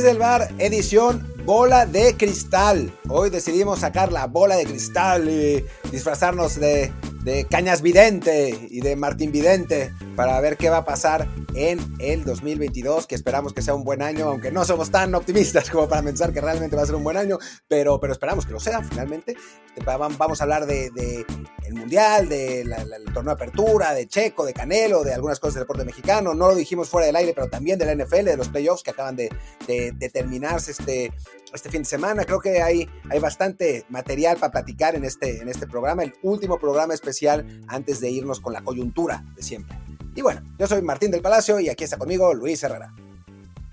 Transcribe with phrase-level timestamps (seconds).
[0.00, 2.90] Desde el bar, edición bola de cristal.
[3.10, 5.62] Hoy decidimos sacar la bola de cristal y
[5.92, 6.90] disfrazarnos de,
[7.22, 12.24] de Cañas Vidente y de Martín Vidente para ver qué va a pasar en el
[12.24, 16.02] 2022, que esperamos que sea un buen año, aunque no somos tan optimistas como para
[16.02, 18.82] pensar que realmente va a ser un buen año, pero, pero esperamos que lo sea
[18.82, 19.36] finalmente.
[19.84, 21.26] Vamos a hablar de,
[21.70, 25.62] el Mundial, del de torneo de apertura, de Checo, de Canelo, de algunas cosas del
[25.62, 26.34] deporte mexicano.
[26.34, 28.90] No lo dijimos fuera del aire, pero también de la NFL, de los playoffs que
[28.90, 29.30] acaban de,
[29.66, 31.12] de terminarse este,
[31.52, 32.24] este fin de semana.
[32.24, 36.58] Creo que hay, hay bastante material para platicar en este, en este programa, el último
[36.58, 39.76] programa especial antes de irnos con la coyuntura de siempre.
[40.14, 42.92] Y bueno, yo soy Martín del Palacio y aquí está conmigo Luis Herrera.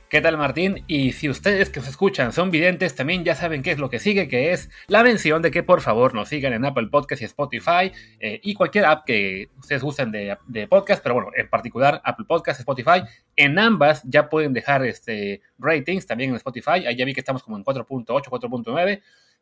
[0.09, 0.85] ¿Qué tal Martín?
[0.87, 3.99] Y si ustedes que os escuchan son videntes, también ya saben qué es lo que
[3.99, 7.25] sigue, que es la mención de que por favor nos sigan en Apple Podcast y
[7.25, 7.91] Spotify
[8.21, 12.23] eh, y cualquier app que ustedes usen de, de, podcast, pero bueno, en particular Apple
[12.25, 13.03] Podcast, Spotify.
[13.35, 17.43] En ambas ya pueden dejar este ratings, también en Spotify, ahí ya vi que estamos
[17.43, 19.01] como en 4.8, 4.9.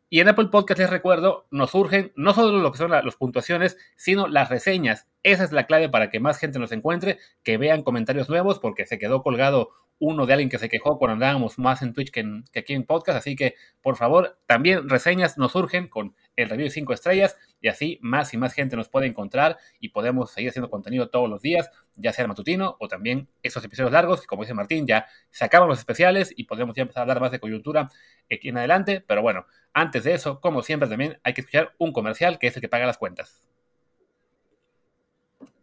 [0.09, 3.77] Y en Apple Podcast les recuerdo, nos surgen no solo lo que son las puntuaciones,
[3.95, 5.07] sino las reseñas.
[5.23, 8.85] Esa es la clave para que más gente nos encuentre, que vean comentarios nuevos, porque
[8.85, 12.43] se quedó colgado uno de alguien que se quejó cuando andábamos más en Twitch que,
[12.57, 13.17] aquí en podcast.
[13.17, 17.69] Así que, por favor, también reseñas nos surgen con el review de 5 estrellas y
[17.69, 21.41] así más y más gente nos puede encontrar y podemos seguir haciendo contenido todos los
[21.41, 24.27] días, ya sea matutino o también esos episodios largos.
[24.27, 27.31] Como dice Martín, ya se acaban los especiales y podemos ya empezar a hablar más
[27.31, 27.89] de coyuntura
[28.31, 29.03] aquí en adelante.
[29.05, 32.55] Pero bueno, antes de eso, como siempre, también hay que escuchar un comercial que es
[32.55, 33.47] el que paga las cuentas.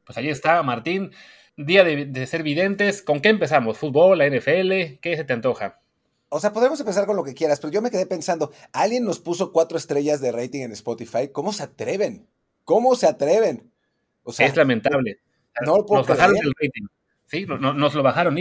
[0.05, 1.13] Pues ahí está, Martín.
[1.57, 3.03] Día de, ser videntes.
[3.03, 3.79] ¿Con qué empezamos?
[3.79, 4.99] ¿Fútbol, la NFL?
[5.01, 5.81] ¿Qué se te antoja?
[6.29, 9.19] O sea, podemos empezar con lo que quieras, pero yo me quedé pensando, alguien nos
[9.19, 11.29] puso cuatro estrellas de rating en Spotify.
[11.31, 12.27] ¿Cómo se atreven?
[12.65, 13.71] ¿Cómo se atreven?
[14.23, 15.19] O sea, es lamentable.
[15.67, 16.87] No nos bajaron el rating.
[17.27, 18.37] Sí, nos lo bajaron.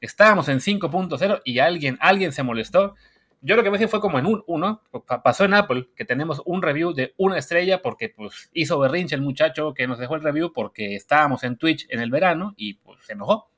[0.00, 2.94] Estábamos en 5.0 y alguien, alguien se molestó
[3.42, 4.82] yo lo que me hice fue como en un uno,
[5.22, 9.22] pasó en Apple, que tenemos un review de una estrella porque pues hizo berrinche el
[9.22, 13.04] muchacho que nos dejó el review porque estábamos en Twitch en el verano y pues
[13.04, 13.50] se enojó.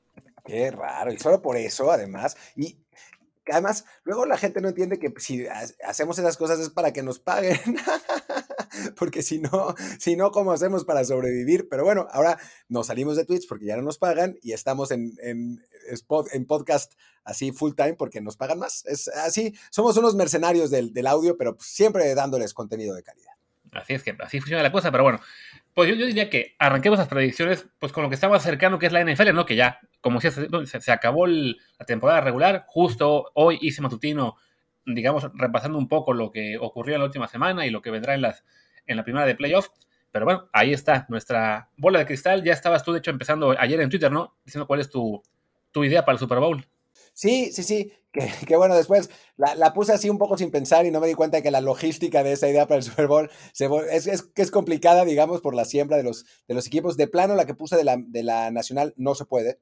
[0.43, 2.77] Qué raro, y solo por eso además, y
[3.51, 5.45] además luego la gente no entiende que si
[5.83, 7.59] hacemos esas cosas es para que nos paguen,
[8.97, 11.67] porque si no, si no, ¿cómo hacemos para sobrevivir?
[11.69, 12.37] Pero bueno, ahora
[12.69, 15.63] nos salimos de Twitch porque ya no nos pagan y estamos en, en,
[16.31, 16.93] en podcast
[17.23, 18.85] así full time porque nos pagan más.
[18.85, 23.33] Es así, somos unos mercenarios del, audio, pero siempre dándoles contenido de calidad.
[23.71, 25.19] Así es que así funciona la cosa, pero bueno,
[25.73, 28.93] pues yo, diría que arranquemos las predicciones pues con lo que estaba cercano que es
[28.93, 29.45] la NFL, ¿no?
[29.45, 34.37] Que ya, como si se, se acabó la temporada regular, justo hoy hice matutino,
[34.85, 38.13] digamos, repasando un poco lo que ocurrió en la última semana y lo que vendrá
[38.13, 38.45] en, las,
[38.87, 39.69] en la primera de playoff.
[40.11, 42.43] Pero bueno, ahí está nuestra bola de cristal.
[42.43, 44.37] Ya estabas tú, de hecho, empezando ayer en Twitter, ¿no?
[44.45, 45.21] Diciendo cuál es tu,
[45.71, 46.65] tu idea para el Super Bowl.
[47.13, 47.93] Sí, sí, sí,
[48.47, 51.37] que, bueno, después la, puse así un poco sin pensar y no me di cuenta
[51.37, 53.29] de que la logística de esa idea para el Super Bowl
[53.89, 56.97] es, es, que es complicada, digamos, por la siembra de los, de los equipos.
[56.97, 59.59] De plano, la que puse de la, de la Nacional no se puede.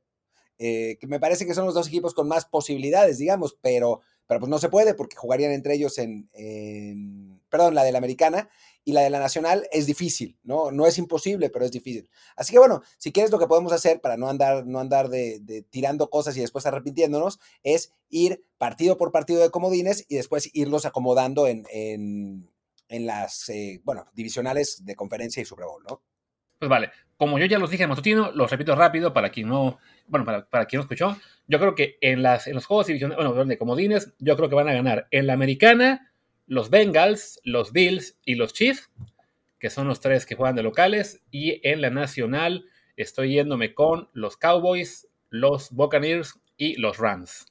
[0.60, 4.40] Eh, que me parece que son los dos equipos con más posibilidades, digamos, pero, pero
[4.40, 8.50] pues no se puede porque jugarían entre ellos en, en perdón, la de la Americana
[8.86, 10.72] y la de la nacional es difícil, ¿no?
[10.72, 12.10] No es imposible, pero es difícil.
[12.36, 15.66] Así que bueno, si quieres lo que podemos hacer para no andar, no andar de,
[15.70, 20.86] tirando cosas y después arrepintiéndonos, es ir partido por partido de comodines y después irlos
[20.86, 26.02] acomodando en, en, las, eh, bueno, divisionales de conferencia y Super Bowl, ¿no?
[26.60, 29.80] Pues vale, como yo ya los dije en Matutino, los repito rápido para quien no,
[30.08, 31.18] bueno, para, para quien no escuchó,
[31.48, 34.56] yo creo que en, las, en los juegos divisionales, bueno, de comodines, yo creo que
[34.56, 36.13] van a ganar en la americana,
[36.48, 38.90] los Bengals, los Bills y los Chiefs,
[39.60, 41.22] que son los tres que juegan de locales.
[41.32, 42.66] Y en la nacional
[42.98, 47.46] estoy yéndome con los Cowboys, los Buccaneers y los Rams.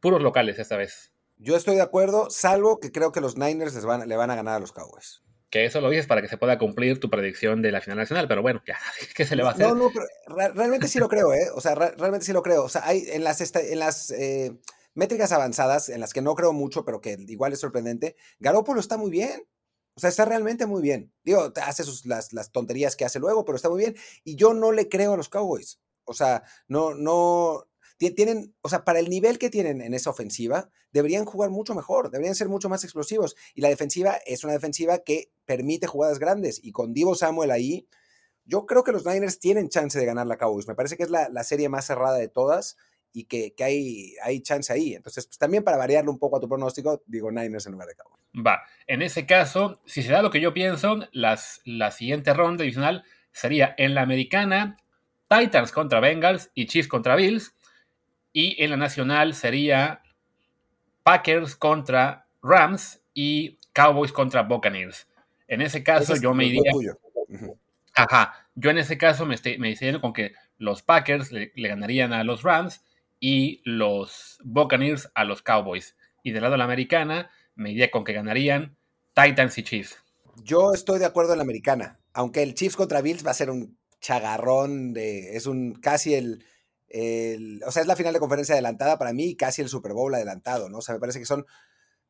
[0.00, 1.12] Puros locales esta vez.
[1.36, 4.36] Yo estoy de acuerdo, salvo que creo que los Niners les van, le van a
[4.36, 5.22] ganar a los Cowboys.
[5.50, 8.28] Que eso lo dices para que se pueda cumplir tu predicción de la final nacional,
[8.28, 8.78] pero bueno, ya,
[9.14, 9.68] ¿qué se le va a hacer?
[9.68, 9.90] No, no,
[10.28, 11.48] realmente sí lo creo, ¿eh?
[11.54, 12.64] O sea, realmente sí lo creo.
[12.64, 14.52] O sea, hay en las, en las eh,
[14.98, 18.96] métricas avanzadas en las que no creo mucho, pero que igual es sorprendente, Garópolo está
[18.96, 19.46] muy bien.
[19.94, 21.12] O sea, está realmente muy bien.
[21.24, 23.96] Digo, hace sus, las, las tonterías que hace luego, pero está muy bien.
[24.24, 25.80] Y yo no le creo a los Cowboys.
[26.04, 27.68] O sea, no, no,
[27.98, 32.10] tienen, o sea, para el nivel que tienen en esa ofensiva, deberían jugar mucho mejor,
[32.10, 33.36] deberían ser mucho más explosivos.
[33.54, 36.58] Y la defensiva es una defensiva que permite jugadas grandes.
[36.62, 37.88] Y con Divo Samuel ahí,
[38.44, 40.66] yo creo que los Niners tienen chance de ganar la Cowboys.
[40.66, 42.76] Me parece que es la, la serie más cerrada de todas
[43.18, 44.94] y que, hay, hay chance ahí.
[44.94, 47.96] Entonces, pues, también para variarlo un poco a tu pronóstico, digo Niners en lugar de
[47.96, 48.22] Cowboys.
[48.46, 52.62] Va, en ese caso, si se da lo que yo pienso, las, la siguiente ronda
[52.62, 54.76] divisional sería en la americana,
[55.28, 57.54] Titans contra Bengals y Chiefs contra Bills.
[58.32, 60.02] Y en la nacional sería
[61.02, 65.08] Packers contra Rams y Cowboys contra Buccaneers.
[65.48, 66.70] En ese caso, yo me iría.
[67.94, 68.46] Ajá.
[68.54, 72.42] Yo en ese caso me, estoy, me con que los Packers le, ganarían a los
[72.42, 72.84] Rams
[73.20, 75.96] y los Buccaneers a los Cowboys.
[76.22, 78.76] Y del lado de la americana, me iría con que ganarían
[79.14, 79.98] Titans y Chiefs.
[80.44, 83.50] Yo estoy de acuerdo en la americana, aunque el Chiefs contra Bills va a ser
[83.50, 85.36] un chagarrón de.
[85.36, 86.44] Es un casi el.
[87.66, 90.14] o sea, es la final de conferencia adelantada para mí y casi el Super Bowl
[90.14, 90.78] adelantado, ¿no?
[90.78, 91.44] O sea, me parece que son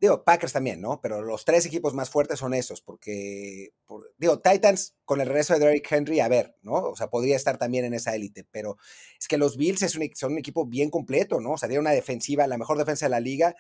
[0.00, 1.00] Digo, Packers también, ¿no?
[1.00, 3.73] Pero los tres equipos más fuertes son esos, porque,
[4.17, 6.75] digo, Titans con el regreso de Derrick Henry, a ver, ¿no?
[6.75, 8.77] O sea, podría estar también en esa élite, pero
[9.19, 11.53] es que los Bills es un, son un equipo bien completo, ¿no?
[11.53, 13.56] O sea, tiene una defensiva, la mejor defensa de la liga.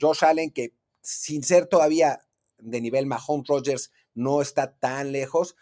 [0.00, 0.72] Josh Allen, que
[1.02, 2.20] sin ser todavía
[2.58, 5.54] de nivel Mahomes Rogers, no está tan lejos.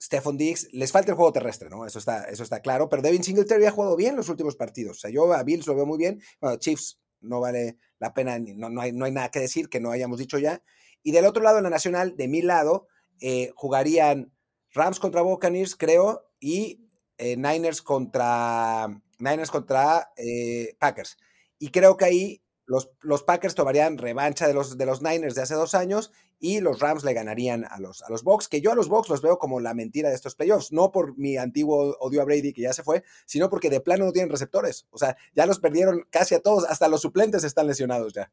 [0.00, 1.84] Stephon Diggs, les falta el juego terrestre, ¿no?
[1.84, 4.98] Eso está, eso está claro, pero Devin Singletary ha jugado bien los últimos partidos.
[4.98, 6.22] O sea, yo a Bills lo veo muy bien.
[6.40, 9.80] Bueno, Chiefs no vale la pena, no, no, hay, no hay nada que decir que
[9.80, 10.62] no hayamos dicho ya.
[11.02, 12.88] Y del otro lado, en la nacional, de mi lado,
[13.20, 14.32] eh, jugarían
[14.72, 16.88] Rams contra Buccaneers, creo, y
[17.18, 18.88] eh, Niners contra,
[19.18, 21.16] Niners contra eh, Packers.
[21.58, 25.42] Y creo que ahí los, los, Packers tomarían revancha de los, de los Niners de
[25.42, 28.70] hace dos años y los Rams le ganarían a los, a los Bucks, que yo
[28.70, 31.96] a los Bucks los veo como la mentira de estos playoffs, no por mi antiguo
[31.98, 34.86] odio a Brady que ya se fue, sino porque de plano no tienen receptores.
[34.90, 38.30] O sea, ya los perdieron casi a todos, hasta los suplentes están lesionados ya.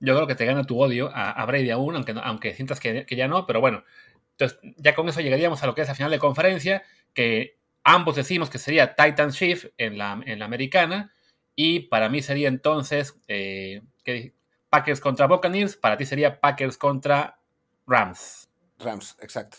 [0.00, 3.16] Yo creo que te gana tu odio a, Brady aún, aunque, aunque sientas que, que,
[3.16, 3.84] ya no, pero bueno,
[4.32, 6.82] entonces ya con eso llegaríamos a lo que es la final de conferencia,
[7.14, 11.12] que ambos decimos que sería Titans Chief en la, en la americana,
[11.60, 13.82] y para mí sería entonces eh,
[14.70, 17.40] Packers contra Buccaneers, para ti sería Packers contra
[17.84, 18.48] Rams.
[18.78, 19.58] Rams, exacto.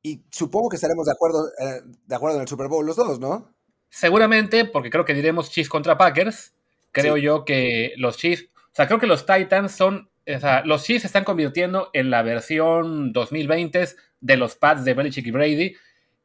[0.00, 3.18] Y supongo que estaremos de acuerdo, eh, de acuerdo en el Super Bowl los dos,
[3.18, 3.52] ¿no?
[3.88, 6.54] Seguramente, porque creo que diremos Chiefs contra Packers.
[6.92, 10.84] Creo yo que los Chiefs, o sea, creo que los Titans son, o sea, los
[10.84, 13.88] Chiefs se están convirtiendo en la versión 2020
[14.20, 15.74] de los Pats de Belichick y Brady,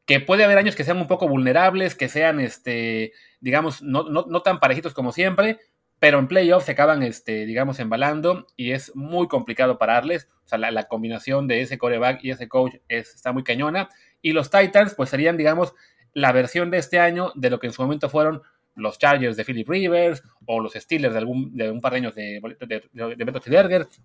[0.05, 4.41] que puede haber años que sean un poco vulnerables, que sean, este, digamos, no, no
[4.41, 5.59] tan parejitos como siempre,
[5.99, 10.29] pero en playoffs se acaban, este, digamos, embalando y es muy complicado pararles.
[10.45, 13.89] O sea, la, combinación de ese coreback y ese coach está muy cañona.
[14.21, 15.73] Y los Titans, pues serían, digamos,
[16.13, 18.41] la versión de este año de lo que en su momento fueron
[18.75, 22.15] los Chargers de Philip Rivers o los Steelers de, algún, de un par de años
[22.15, 23.41] de, de, de Beto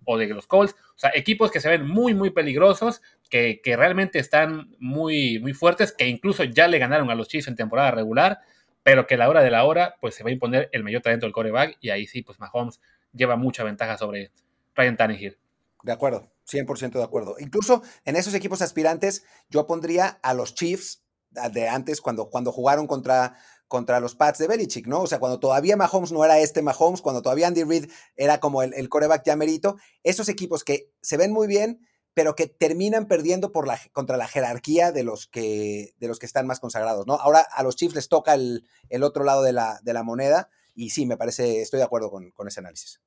[0.05, 0.75] o de los Colts.
[0.75, 5.53] O sea, equipos que se ven muy, muy peligrosos, que, que realmente están muy, muy
[5.53, 8.41] fuertes, que incluso ya le ganaron a los Chiefs en temporada regular
[8.85, 11.03] pero que a la hora de la hora, pues se va a imponer el mayor
[11.03, 12.81] talento del coreback y ahí sí, pues Mahomes
[13.13, 14.31] lleva mucha ventaja sobre
[14.77, 15.39] Ryan Tannehill.
[15.83, 17.37] De acuerdo, 100% de acuerdo.
[17.39, 22.87] Incluso en esos equipos aspirantes, yo pondría a los Chiefs de antes, cuando, cuando jugaron
[22.87, 23.37] contra,
[23.69, 25.01] contra los Pats de Belichick, ¿no?
[25.01, 28.63] O sea, cuando todavía Mahomes no era este Mahomes, cuando todavía Andy Reid era como
[28.63, 31.81] el, el coreback ya merito, esos equipos que se ven muy bien,
[32.15, 36.27] pero que terminan perdiendo por la, contra la jerarquía de los, que, de los que
[36.27, 37.15] están más consagrados, ¿no?
[37.15, 38.65] Ahora a los Chiefs les toca el,
[39.03, 42.33] otro lado de la, de la, moneda y sí, me parece, estoy de acuerdo con,
[42.47, 43.01] ese análisis.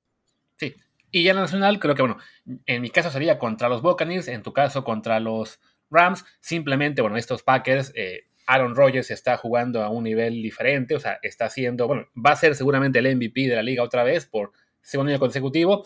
[0.58, 0.76] Sí,
[1.10, 2.18] y ya en la nacional creo que, bueno,
[2.66, 7.16] en mi caso sería contra los Buccaneers, en tu caso contra los Rams, simplemente, bueno,
[7.16, 11.88] estos Packers, eh, Aaron Rodgers está jugando a un nivel diferente, o sea, está haciendo,
[11.88, 15.20] bueno, va a ser seguramente el MVP de la liga otra vez por segundo año
[15.20, 15.86] consecutivo,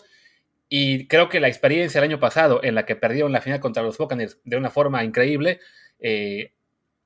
[0.74, 3.82] y creo que la experiencia del año pasado, en la que perdieron la final contra
[3.82, 5.60] los Buccaneers de una forma increíble,
[5.98, 6.54] eh,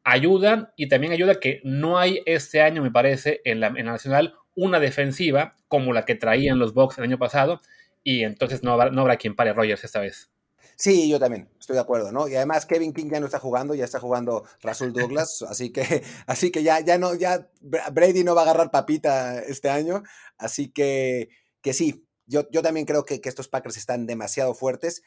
[0.05, 4.79] ayudan y también ayuda que no hay este año, me parece, en la, Nacional una
[4.79, 7.61] defensiva como la que traían los Bucks el año pasado.
[8.05, 10.31] Y entonces no habrá, no habrá quien pare a Rogers esta vez.
[10.77, 12.29] Sí, yo también, estoy de acuerdo, ¿no?
[12.29, 16.05] Y además Kevin King ya no está jugando, ya está jugando Rasul Douglas, así que,
[16.29, 20.05] así que ya, ya no, ya Brady no va a agarrar papita este año,
[20.39, 21.31] así que,
[21.63, 25.03] que sí, yo, también creo que, estos Packers están demasiado fuertes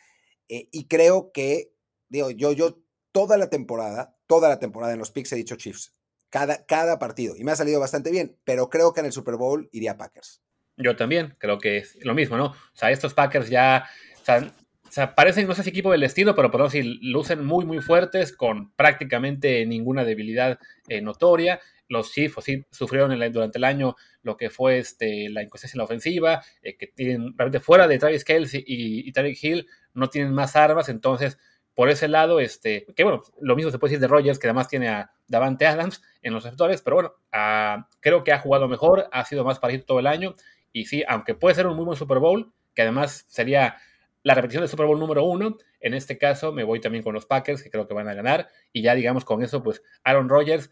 [0.48, 1.72] eh, y creo que,
[2.08, 2.80] digo, yo, yo
[3.12, 5.94] toda la temporada, toda la temporada en los picks he dicho Chiefs,
[6.30, 9.36] cada, cada partido, y me ha salido bastante bien, pero creo que en el Super
[9.36, 10.42] Bowl iría Packers.
[10.78, 12.46] Yo también, creo que es lo mismo, ¿no?
[12.46, 13.90] O sea, estos Packers ya,
[14.22, 17.66] o sea, parecen, no sé si equipo del estilo, pero por lo menos lucen muy,
[17.66, 20.58] muy fuertes, con prácticamente ninguna debilidad
[20.88, 25.76] eh, notoria los Chiefs sí, sufrieron durante el año lo que fue este, la inconsistencia
[25.76, 30.10] en la ofensiva, eh, que tienen realmente fuera de Travis Kelsey y, y Hill, no
[30.10, 31.38] tienen más armas, entonces
[31.80, 34.68] por ese lado, este, que bueno, lo mismo se puede decir de Rogers, que además
[34.68, 39.08] tiene a Davante Adams en los receptores, pero bueno, ah, creo que ha jugado mejor,
[39.14, 40.36] ha sido más parecido todo el año,
[40.74, 43.78] y sí, aunque puede ser un muy buen Super Bowl, que además sería
[44.24, 47.26] la repetición del Super Bowl número uno, en este caso me voy también con los
[47.26, 50.70] Packers, que creo que van a ganar, y ya digamos con eso, pues Aaron Rodgers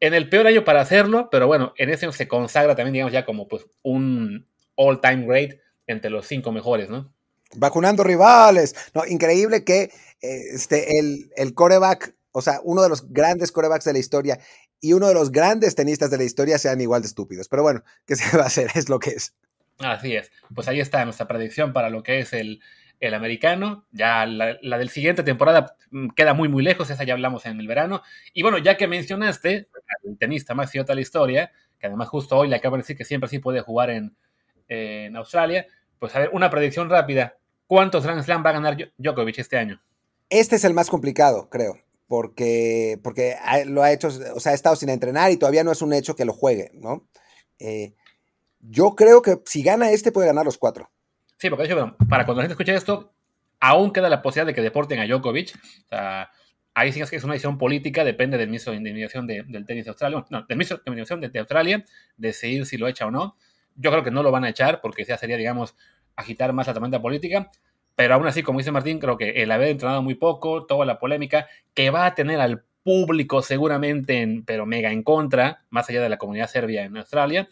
[0.00, 3.24] en el peor año para hacerlo, pero bueno, en ese se consagra también, digamos, ya
[3.24, 7.12] como pues un all-time great entre los cinco mejores, ¿no?
[7.54, 8.74] Vacunando rivales.
[8.94, 9.92] No, increíble que
[10.22, 14.38] eh, este, el, el coreback, o sea, uno de los grandes corebacks de la historia
[14.80, 17.48] y uno de los grandes tenistas de la historia sean igual de estúpidos.
[17.48, 18.70] Pero bueno, ¿qué se va a hacer?
[18.74, 19.34] Es lo que es.
[19.78, 20.30] Así es.
[20.54, 22.60] Pues ahí está nuestra predicción para lo que es el,
[23.00, 23.86] el americano.
[23.90, 26.90] Ya la, la, del siguiente temporada mm, queda muy, muy lejos.
[26.90, 28.02] Esa ya hablamos en el verano.
[28.32, 29.68] Y bueno, ya que mencionaste
[30.04, 33.04] el tenista idiota de la historia, que además justo hoy le acabo de decir que
[33.04, 34.16] siempre sí puede jugar en,
[34.68, 35.66] en Australia,
[35.98, 37.36] pues a ver, una predicción rápida.
[37.66, 39.82] ¿Cuántos Grand Slam va a ganar Djokovic este año?
[40.28, 41.76] Este es el más complicado, creo
[42.10, 45.80] porque, porque lo ha hecho, o sea, ha estado sin entrenar y todavía no es
[45.80, 47.08] un hecho que lo juegue, ¿no?
[47.60, 47.94] Eh,
[48.58, 50.90] yo creo que si gana este puede ganar los cuatro.
[51.40, 53.14] Sí, porque de hecho, para cuando la gente escuche esto,
[53.60, 55.54] aún queda la posibilidad de que deporten a Djokovic.
[55.56, 56.30] O sea,
[56.74, 59.88] ahí sí es que es una decisión política, depende del ministro de del tenis de
[59.88, 61.82] Australia, no, del ministro de indemnización de, de, Australia,
[62.18, 63.38] decidir si lo echa o no.
[63.74, 65.74] Yo creo que no lo van a echar porque ya sería, digamos,
[66.14, 67.50] agitar más la tormenta política.
[67.96, 70.98] Pero aún así, como dice Martín, creo que el haber entrenado muy poco, toda la
[70.98, 76.02] polémica, que va a tener al público seguramente, en, pero mega en contra, más allá
[76.02, 77.48] de la comunidad serbia en Australia,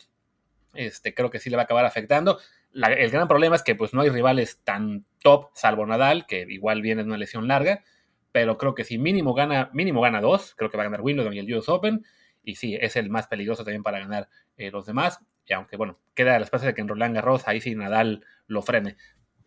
[0.74, 2.38] este, creo que sí le va a acabar afectando.
[2.74, 6.82] El gran problema es que pues no hay rivales tan top, salvo Nadal, que igual
[6.82, 7.82] viene de una lesión larga,
[8.30, 11.34] pero creo que si mínimo gana, mínimo gana dos, creo que va a ganar Wimbledon
[11.34, 12.04] y el US Open,
[12.44, 15.98] y sí, es el más peligroso también para ganar eh, los demás, y aunque bueno,
[16.14, 18.96] queda la especie de que en Roland Garros ahí sí Nadal lo frene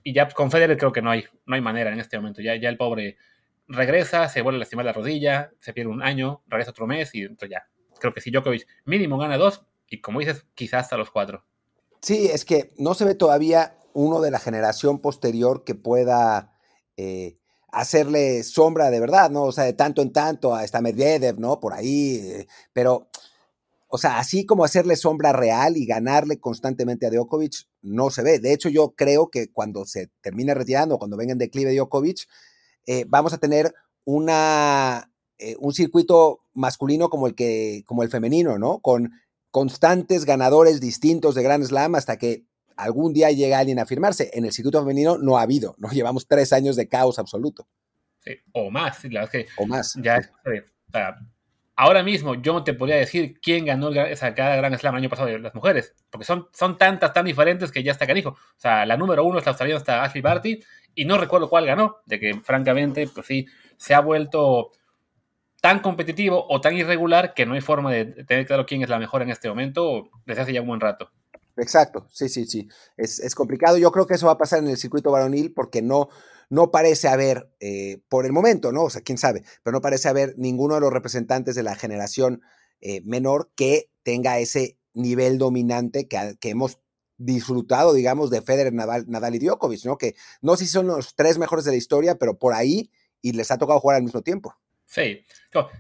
[0.04, 2.42] y ya con Federer creo que no hay, no hay manera en este momento.
[2.42, 3.18] Ya, ya el pobre
[3.68, 7.22] regresa, se vuelve a lastimar la rodilla, se pierde un año, regresa otro mes y
[7.22, 7.68] entonces ya.
[8.00, 11.46] Creo que si Djokovic mínimo gana dos y como dices, quizás hasta los cuatro.
[12.01, 16.58] Sí, es que no se ve todavía uno de la generación posterior que pueda
[16.98, 17.38] eh,
[17.72, 19.43] hacerle sombra de verdad, ¿no?
[19.43, 21.60] O sea, de tanto en tanto, a esta Medvedev, ¿no?
[21.60, 23.08] Por ahí, eh, pero
[23.89, 28.39] o sea, así como hacerle sombra real y ganarle constantemente a Djokovic, no se ve.
[28.39, 32.27] De hecho, yo creo que cuando se termine retirando, cuando venga en declive Djokovic,
[32.88, 33.74] eh, vamos a tener
[34.05, 35.12] una,
[35.60, 38.79] un circuito masculino como el, que, como el femenino, ¿no?
[38.79, 39.12] Con
[39.51, 42.46] constantes ganadores distintos de Grand Slam hasta que
[42.77, 44.31] algún día llegue alguien a firmarse.
[44.34, 45.89] En el circuito femenino no ha habido, ¿no?
[45.91, 47.67] Llevamos tres años de caos absoluto.
[48.20, 49.96] Sí, o más, la verdad es que o más.
[50.01, 51.17] Ya, o sea,
[51.75, 55.10] ahora mismo yo no te podría decir quién ganó el, cada Gran Slam el año
[55.10, 58.29] pasado de las mujeres, porque son, son tantas, tan diferentes que ya está canijo.
[58.29, 60.60] O sea, la número uno es la australiana, está Ashley Barty,
[60.93, 64.72] y no recuerdo cuál ganó, de que francamente, pues sí, se ha vuelto
[65.62, 69.00] tan competitivo o tan irregular que no hay forma de tener claro quién es la
[69.00, 71.12] mejor en este momento desde hace ya un buen rato.
[71.58, 72.68] Exacto, sí, sí, sí.
[72.98, 73.77] Es, es complicado.
[73.77, 76.10] Yo creo que eso va a pasar en el circuito varonil porque no,
[76.50, 78.84] no parece haber, eh, por el momento, ¿no?
[78.84, 82.41] O sea, quién sabe, pero no parece haber ninguno de los representantes de la generación
[82.82, 86.80] eh, menor que tenga ese nivel dominante que, que, hemos
[87.18, 89.98] disfrutado, digamos, de Federer, Nadal, Nadal y Djokovic, ¿no?
[89.98, 92.89] Que no sé si son los tres mejores de la historia, pero por ahí
[93.22, 94.56] y les ha tocado jugar al mismo tiempo.
[94.92, 95.24] Sí,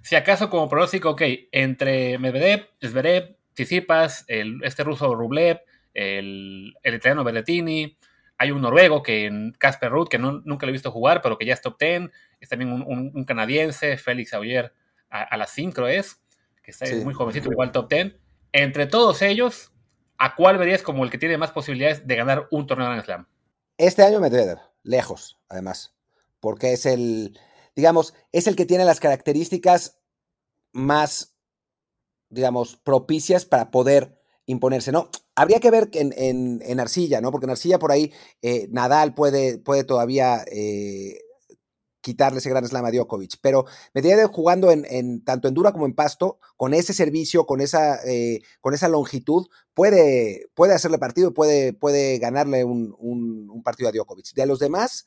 [0.03, 5.59] si acaso como pronóstico, ok, entre Medvedev, Zverev, Tsitsipas, el, este ruso Rublev,
[5.93, 7.97] el, el italiano Berrettini,
[8.37, 11.45] hay un noruego, que Casper Ruth, que no, nunca lo he visto jugar, pero que
[11.45, 12.09] ya es top 10.
[12.39, 14.73] Es también un, un, un canadiense, Félix Auger,
[15.09, 16.21] a, a, las 5 es,
[16.63, 16.95] que está sí.
[17.03, 18.15] muy jovencito, igual top 10.
[18.53, 19.73] Entre todos ellos,
[20.19, 23.27] ¿a cuál verías como el que tiene más posibilidades de ganar un torneo Grand Slam?
[23.77, 25.97] Este año Medvedev, lejos, además,
[26.39, 27.37] porque es el,
[27.75, 29.99] digamos, es el que tiene las características
[30.73, 31.35] más,
[32.29, 35.09] digamos, propicias para poder imponerse, ¿no?
[35.35, 37.31] Habría que ver en, en, en Arcilla, ¿no?
[37.31, 38.11] Porque en Arcilla por ahí
[38.41, 41.19] eh, Nadal puede, puede todavía eh,
[42.01, 45.85] quitarle ese gran slam a Djokovic, pero Medvedev jugando en, en, tanto en dura como
[45.85, 51.29] en pasto, con ese servicio, con esa, eh, con esa longitud, puede, puede hacerle partido
[51.29, 54.33] y puede, puede ganarle un, un, partido a Djokovic.
[54.33, 55.05] De los demás,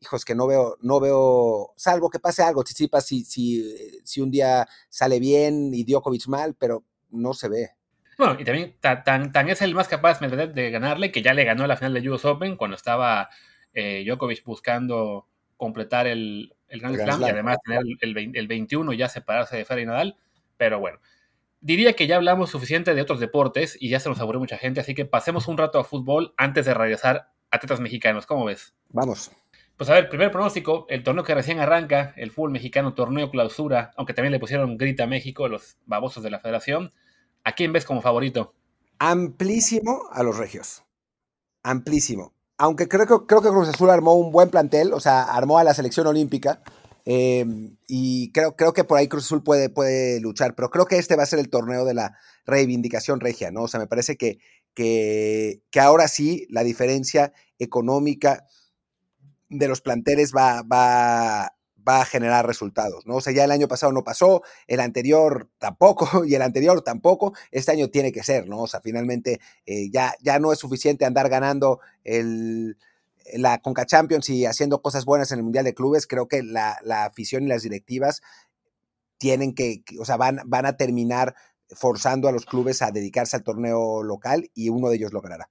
[0.00, 4.30] hijos, que no veo, no veo, salvo que pase algo, Tsitsipas si, si, si un
[4.30, 7.70] día sale bien y Djokovic mal, pero no se ve.
[8.18, 11.44] Bueno, y también tan, tan es el más capaz Medvedev de ganarle que ya le
[11.44, 13.30] ganó la final de US Open cuando estaba
[13.72, 15.26] eh, Djokovic buscando
[15.56, 19.08] completar el, el Grand, el Slam, Slam, y además tener el, el, el, 21 ya
[19.08, 20.16] separarse de Federer y Nadal.
[20.56, 20.98] Pero bueno,
[21.60, 24.80] diría que ya hablamos suficiente de otros deportes y ya se nos aburrió mucha gente,
[24.80, 28.26] así que pasemos un rato a fútbol antes de regresar a atletas mexicanos.
[28.26, 28.74] ¿Cómo ves?
[28.88, 29.30] Vamos.
[29.80, 33.92] Pues a ver, primer pronóstico, el torneo que recién arranca, el fútbol mexicano torneo clausura,
[33.96, 36.92] aunque también le pusieron grita a México, los babosos de la federación.
[37.44, 38.52] ¿A quién ves como favorito?
[38.98, 40.82] Amplísimo a los regios.
[41.62, 42.34] Amplísimo.
[42.58, 45.64] Aunque creo que, creo que Cruz Azul armó un buen plantel, o sea, armó a
[45.64, 46.60] la selección olímpica.
[47.06, 47.46] Eh,
[47.88, 51.16] y creo, creo que por ahí Cruz Azul puede, puede luchar, pero creo que este
[51.16, 53.62] va a ser el torneo de la reivindicación regia, ¿no?
[53.62, 54.40] O sea, me parece que,
[54.74, 58.44] que ahora sí la diferencia económica
[59.50, 61.54] de los planteles va, va,
[61.86, 63.16] va a generar resultados, ¿no?
[63.16, 67.34] O sea, ya el año pasado no pasó, el anterior tampoco, y el anterior tampoco,
[67.50, 68.62] este año tiene que ser, ¿no?
[68.62, 72.78] O sea, finalmente eh, ya, ya no es suficiente andar ganando el,
[73.34, 76.78] la Conca Champions y haciendo cosas buenas en el Mundial de Clubes, creo que la,
[76.82, 78.22] la afición y las directivas
[79.18, 81.34] tienen que, o sea, van, van a terminar
[81.70, 85.50] forzando a los clubes a dedicarse al torneo local y uno de ellos logrará.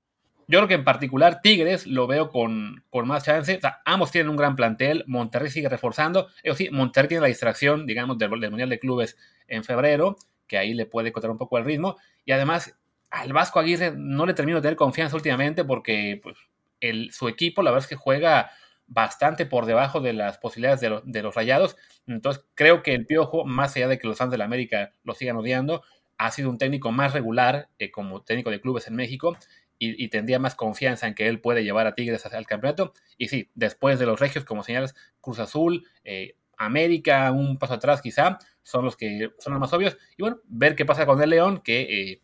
[0.49, 3.59] Yo creo que en particular Tigres lo veo con, con más chance.
[3.85, 5.03] Ambos tienen un gran plantel.
[5.05, 6.29] Monterrey sigue reforzando.
[6.41, 9.15] Eso sí, Monterrey tiene la distracción, digamos, del, Mundial de Clubes
[9.47, 11.97] en febrero, que ahí le puede cortar un poco el ritmo.
[12.25, 12.75] Y además,
[13.11, 16.35] al Vasco Aguirre no le termino de tener confianza últimamente porque pues,
[16.79, 18.49] el, su equipo, la verdad es que juega
[18.87, 21.77] bastante por debajo de las posibilidades de, de, los rayados.
[22.07, 25.13] Entonces, creo que el Piojo, más allá de que los fans de la América lo
[25.13, 25.83] sigan odiando,
[26.19, 29.37] ha sido un técnico más regular eh, como técnico de clubes en México
[29.79, 32.93] y, tendría más confianza en que él puede llevar a Tigres el campeonato.
[33.17, 38.01] Y sí, después de los regios, como señalas, Cruz Azul, eh, América, un paso atrás
[38.01, 39.97] quizá, son los que son los más obvios.
[40.17, 42.21] Y bueno, ver qué pasa con el León, que eh,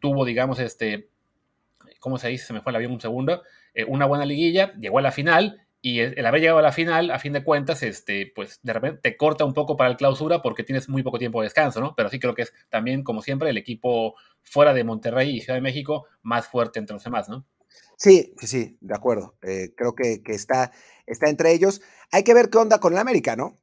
[0.00, 1.08] tuvo, digamos, este,
[2.00, 2.46] ¿cómo se dice?
[2.46, 5.61] Se me fue el avión un segundo, eh, una buena liguilla, llegó a la final
[5.84, 9.00] y el, haber llegado a la final, a fin de cuentas, este, pues de repente
[9.02, 11.96] te corta un poco para el clausura porque tienes muy poco tiempo de descanso, ¿no?
[11.96, 15.56] Pero sí creo que es también, como siempre, el equipo fuera de Monterrey y Ciudad
[15.56, 17.44] de México más fuerte entre los demás, ¿no?
[17.96, 19.36] Sí, sí, sí, de acuerdo.
[19.42, 20.70] Eh, creo que, está,
[21.04, 21.82] está entre ellos.
[22.12, 23.58] Hay que ver qué onda con el América, ¿no?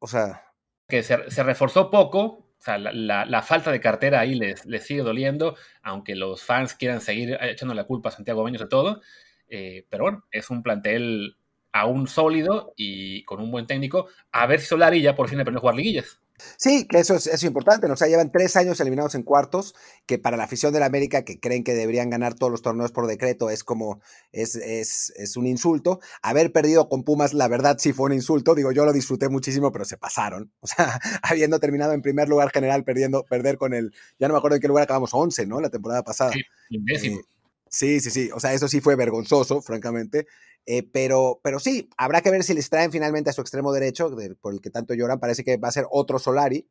[0.00, 0.42] O sea.
[0.88, 5.56] Que se, reforzó poco, o sea, la, falta de cartera ahí les, les, sigue doliendo,
[5.82, 9.00] aunque los fans quieran seguir echando la culpa a Santiago Baños de todo.
[9.46, 11.36] Eh, pero bueno, es un plantel
[11.72, 15.44] aún sólido y con un buen técnico, a ver si Solari ya por fin le
[15.44, 16.20] permite jugar liguillas.
[16.56, 17.86] Sí, que eso es, importante.
[17.86, 17.94] ¿no?
[17.94, 19.74] O sea, llevan tres años eliminados en cuartos,
[20.06, 22.92] que para la afición de la América, que creen que deberían ganar todos los torneos
[22.92, 24.00] por decreto, es como,
[24.32, 26.00] es, es, es, un insulto.
[26.22, 28.54] Haber perdido con Pumas, la verdad sí fue un insulto.
[28.54, 30.52] Digo, yo lo disfruté muchísimo, pero se pasaron.
[30.62, 34.38] O sea, habiendo terminado en primer lugar general, perdiendo, perder con el, ya no me
[34.38, 35.60] acuerdo en qué lugar acabamos, 11, ¿no?
[35.60, 36.32] La temporada pasada.
[36.32, 37.20] Sí, eh,
[37.68, 38.30] sí, sí, sí.
[38.32, 40.26] O sea, eso sí fue vergonzoso, francamente.
[40.66, 44.14] Eh, pero, pero sí, habrá que ver si les traen finalmente a su extremo derecho,
[44.40, 45.20] por el que tanto lloran.
[45.20, 46.68] Parece que va a ser otro Solari.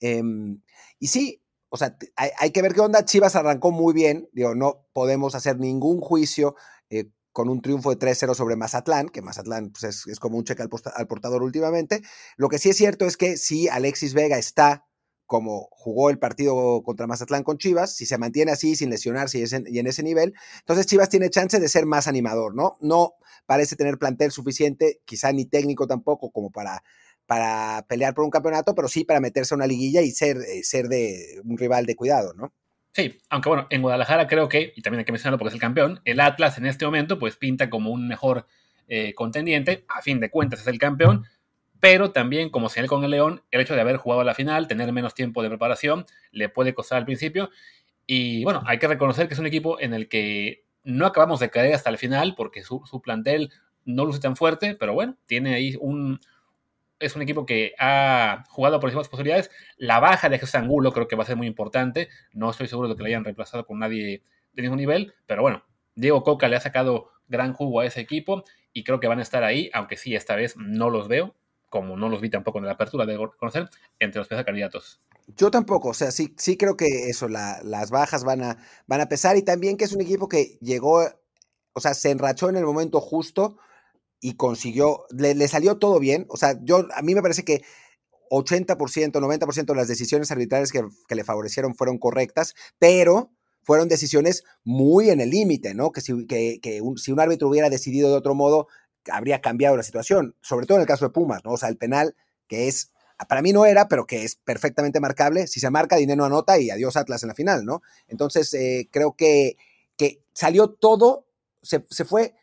[0.00, 0.62] Em,
[0.98, 3.04] y sí, o sea, hay, que ver qué onda.
[3.04, 4.28] Chivas arrancó muy bien.
[4.32, 6.56] Digo, no podemos hacer ningún juicio
[6.90, 10.62] eh, con un triunfo de 3-0 sobre Mazatlán, que Mazatlán pues, es, como un cheque
[10.62, 12.02] al, al, portador últimamente.
[12.36, 14.86] Lo que sí es cierto es que si Alexis Vega está
[15.28, 19.78] como jugó el partido contra Mazatlán con Chivas, si se mantiene así, sin lesionarse y,
[19.78, 22.78] en ese nivel, entonces Chivas tiene chance de ser más animador, ¿no?
[22.80, 23.12] No
[23.44, 26.82] parece tener plantel suficiente, quizá ni técnico tampoco, como para,
[27.26, 30.62] para pelear por un campeonato, pero sí para meterse a una liguilla y ser, eh,
[30.62, 32.54] ser de un rival de cuidado, ¿no?
[32.92, 35.60] Sí, aunque bueno, en Guadalajara creo que, y también hay que mencionarlo porque es el
[35.60, 38.46] campeón, el Atlas en este momento pues pinta como un mejor
[38.88, 41.26] eh, contendiente, a fin de cuentas es el campeón,
[41.80, 44.66] pero también, como señalé con el León, el hecho de haber jugado a la final,
[44.66, 47.50] tener menos tiempo de preparación, le puede costar al principio.
[48.06, 51.50] Y bueno, hay que reconocer que es un equipo en el que no acabamos de
[51.50, 53.52] caer hasta el final, porque su, plantel
[53.84, 56.20] no luce tan fuerte, pero bueno, tiene ahí un.
[56.98, 59.50] Es un equipo que ha jugado por encima de posibilidades.
[59.76, 62.08] La baja de Jesús Angulo creo que va a ser muy importante.
[62.32, 65.64] No estoy seguro de que lo hayan reemplazado con nadie de ningún nivel, pero bueno,
[65.94, 69.22] Diego Coca le ha sacado gran jugo a ese equipo y creo que van a
[69.22, 71.36] estar ahí, aunque sí, esta vez no los veo
[71.68, 75.00] como no los vi tampoco en la apertura de conocer, entre los candidatos.
[75.36, 79.08] Yo tampoco, o sea, sí, sí creo que eso, las bajas van a, van a
[79.08, 81.04] pesar y también que es un equipo que llegó,
[81.74, 83.58] o sea, se enrachó en el momento justo
[84.20, 87.62] y consiguió, le, salió todo bien, o sea, yo, a mí me parece que
[88.30, 90.82] 80%, 90% de las decisiones arbitrales que,
[91.14, 93.30] le favorecieron fueron correctas, pero
[93.62, 95.92] fueron decisiones muy en el límite, ¿no?
[95.92, 98.68] Que, si, que, si un árbitro hubiera decidido de otro modo,
[99.12, 101.52] habría cambiado la situación, sobre todo en el caso de Pumas, ¿no?
[101.52, 102.14] O sea, el penal
[102.48, 102.92] que es,
[103.28, 106.70] para mí no era, pero que es perfectamente marcable, si se marca, Dinero anota y
[106.70, 107.82] adiós Atlas en la final, ¿no?
[108.08, 109.56] Entonces, eh, creo que,
[109.96, 111.26] que salió todo,
[111.62, 112.34] se, fue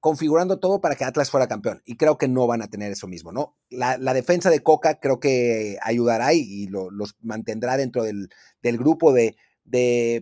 [0.00, 1.82] configurando todo para que Atlas fuera campeón.
[1.84, 3.56] Y creo que no van a tener eso mismo, ¿no?
[3.70, 8.28] La, defensa de Coca creo que ayudará y, los mantendrá dentro del,
[8.62, 9.36] grupo de,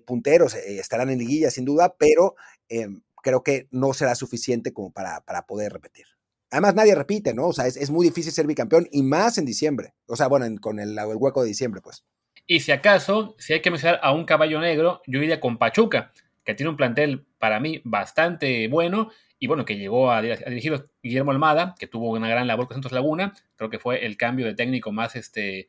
[0.07, 0.55] punteros.
[0.55, 2.35] Eh, estarán en liguilla, sin duda, pero
[2.69, 6.07] em, creo que no será suficiente como para, para poder repetir.
[6.51, 7.47] Además, nadie repite, ¿no?
[7.47, 9.95] O sea, es, muy difícil ser bicampeón y más en diciembre.
[10.07, 12.05] O sea, bueno, con el, el, hueco de diciembre, pues.
[12.47, 16.13] Y si acaso, si hay que mencionar a un caballo negro, yo iría con Pachuca,
[16.45, 21.31] que tiene un plantel para mí bastante bueno y bueno, que llegó a, dirigir Guillermo
[21.31, 23.33] Almada, que tuvo una gran labor con Santos Laguna.
[23.57, 25.69] Creo que fue el cambio de técnico más este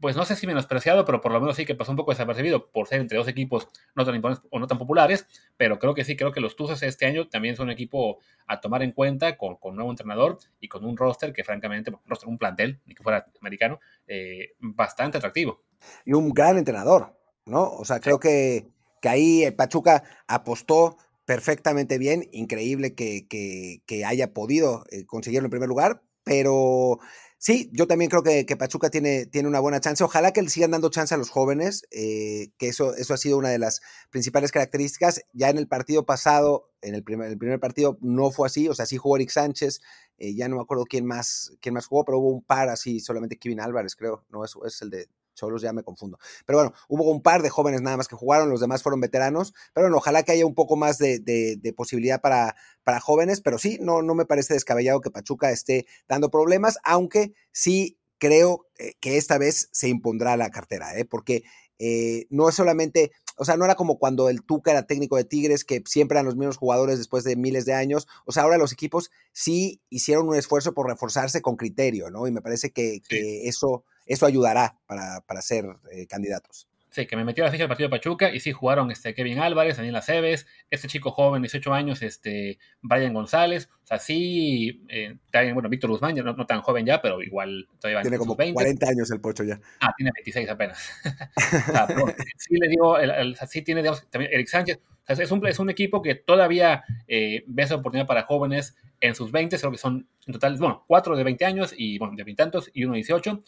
[0.00, 2.70] pues no sé si menospreciado, pero por lo menos sí que pasó un poco desapercibido
[2.70, 5.26] por ser entre dos equipos no tan importantes o no tan populares,
[5.56, 8.60] pero creo que sí, creo que los Tuzos este año también son un equipo a
[8.60, 11.92] tomar en cuenta con, un nuevo entrenador y con un roster que francamente,
[12.26, 15.62] un, plantel, ni que fuera americano, eh, bastante atractivo.
[16.04, 17.70] Y un gran entrenador, ¿no?
[17.70, 18.68] O sea, creo que,
[19.00, 26.02] que ahí Pachuca apostó perfectamente bien, increíble que haya podido eh, conseguirlo en primer lugar,
[26.24, 26.98] pero
[27.46, 30.02] Sí, yo también creo que, Pachuca tiene, tiene, una buena chance.
[30.02, 33.36] Ojalá que le sigan dando chance a los jóvenes, eh, que eso, eso ha sido
[33.36, 35.20] una de las principales características.
[35.34, 38.66] Ya en el partido pasado, en el primer, el primer partido, no fue así.
[38.70, 39.82] O sea, sí jugó Eric Sánchez,
[40.16, 42.98] eh, ya no me acuerdo quién más, quién más jugó, pero hubo un par así,
[43.00, 44.24] solamente Kevin Álvarez, creo.
[44.30, 46.18] No, eso es el de, Cholos ya me confundo.
[46.46, 49.54] Pero bueno, hubo un par de jóvenes nada más que jugaron, los demás fueron veteranos.
[49.72, 53.40] Pero bueno, ojalá que haya un poco más de, posibilidad para, para, jóvenes.
[53.40, 58.66] Pero sí, no, no me parece descabellado que Pachuca esté dando problemas, aunque sí creo
[58.78, 61.04] eh, que esta vez se impondrá la cartera, ¿eh?
[61.04, 61.42] porque
[61.78, 65.24] eh, no es solamente, o sea, no era como cuando el Tuca era técnico de
[65.24, 68.06] Tigres, que siempre eran los mismos jugadores después de miles de años.
[68.24, 72.26] O sea, ahora los equipos sí hicieron un esfuerzo por reforzarse con criterio, ¿no?
[72.26, 76.68] Y me parece que, que eso eso ayudará para, para ser eh, candidatos.
[76.94, 79.14] Sí, que me metió a la ficha del partido de Pachuca y sí jugaron este
[79.14, 84.86] Kevin Álvarez, Daniel Aceves, este chico joven, 18 años, este Brian González, o sea, sí,
[84.88, 88.36] eh, también, bueno, Víctor Guzmán, no, no, tan joven ya, pero igual todavía Tiene como
[88.36, 88.54] 20.
[88.54, 89.58] 40 años el Pocho ya.
[89.80, 90.88] Ah, tiene 26 apenas.
[92.38, 95.70] sí le digo, el, sí tiene también Eric Sánchez, o sea, es, un, es un
[95.70, 100.06] equipo que todavía eh, ve esa oportunidad para jóvenes en sus 20, creo que son
[100.28, 102.98] en total, bueno, 4 de 20 años y, bueno, de 20 tantos y uno de
[102.98, 103.42] 18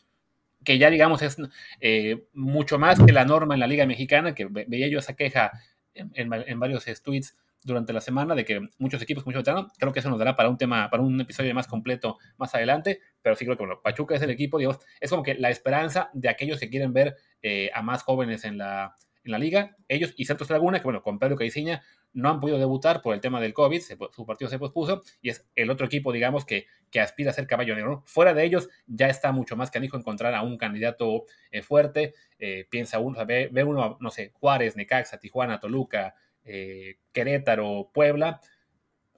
[0.67, 1.37] que ya digamos es
[1.81, 5.53] eh, mucho más que la norma en la Liga Mexicana, que veía yo esa queja
[5.95, 6.29] en,
[6.61, 10.19] varios tweets durante la semana de que muchos equipos, muchos veteranos, creo que eso nos
[10.19, 13.65] dará para un tema, para un episodio más completo más adelante, pero sí creo que
[13.83, 17.17] Pachuca es el equipo, digamos, es como que la esperanza de aquellos que quieren ver
[17.43, 21.03] eh, a más jóvenes en la, en la liga, ellos y Santos Laguna, que bueno,
[21.03, 24.59] con Pedro Caiciña no han podido debutar por el tema del COVID, su partido se
[24.59, 28.03] pospuso, y es el otro equipo, digamos, que, que aspira a ser caballo negro.
[28.07, 32.15] Fuera de ellos, ya está mucho más canijo encontrar a un candidato eh, fuerte.
[32.39, 38.41] Eh, piensa uno, ve, uno, no sé, Juárez, Necaxa, Tijuana, Toluca, eh, Querétaro, Puebla.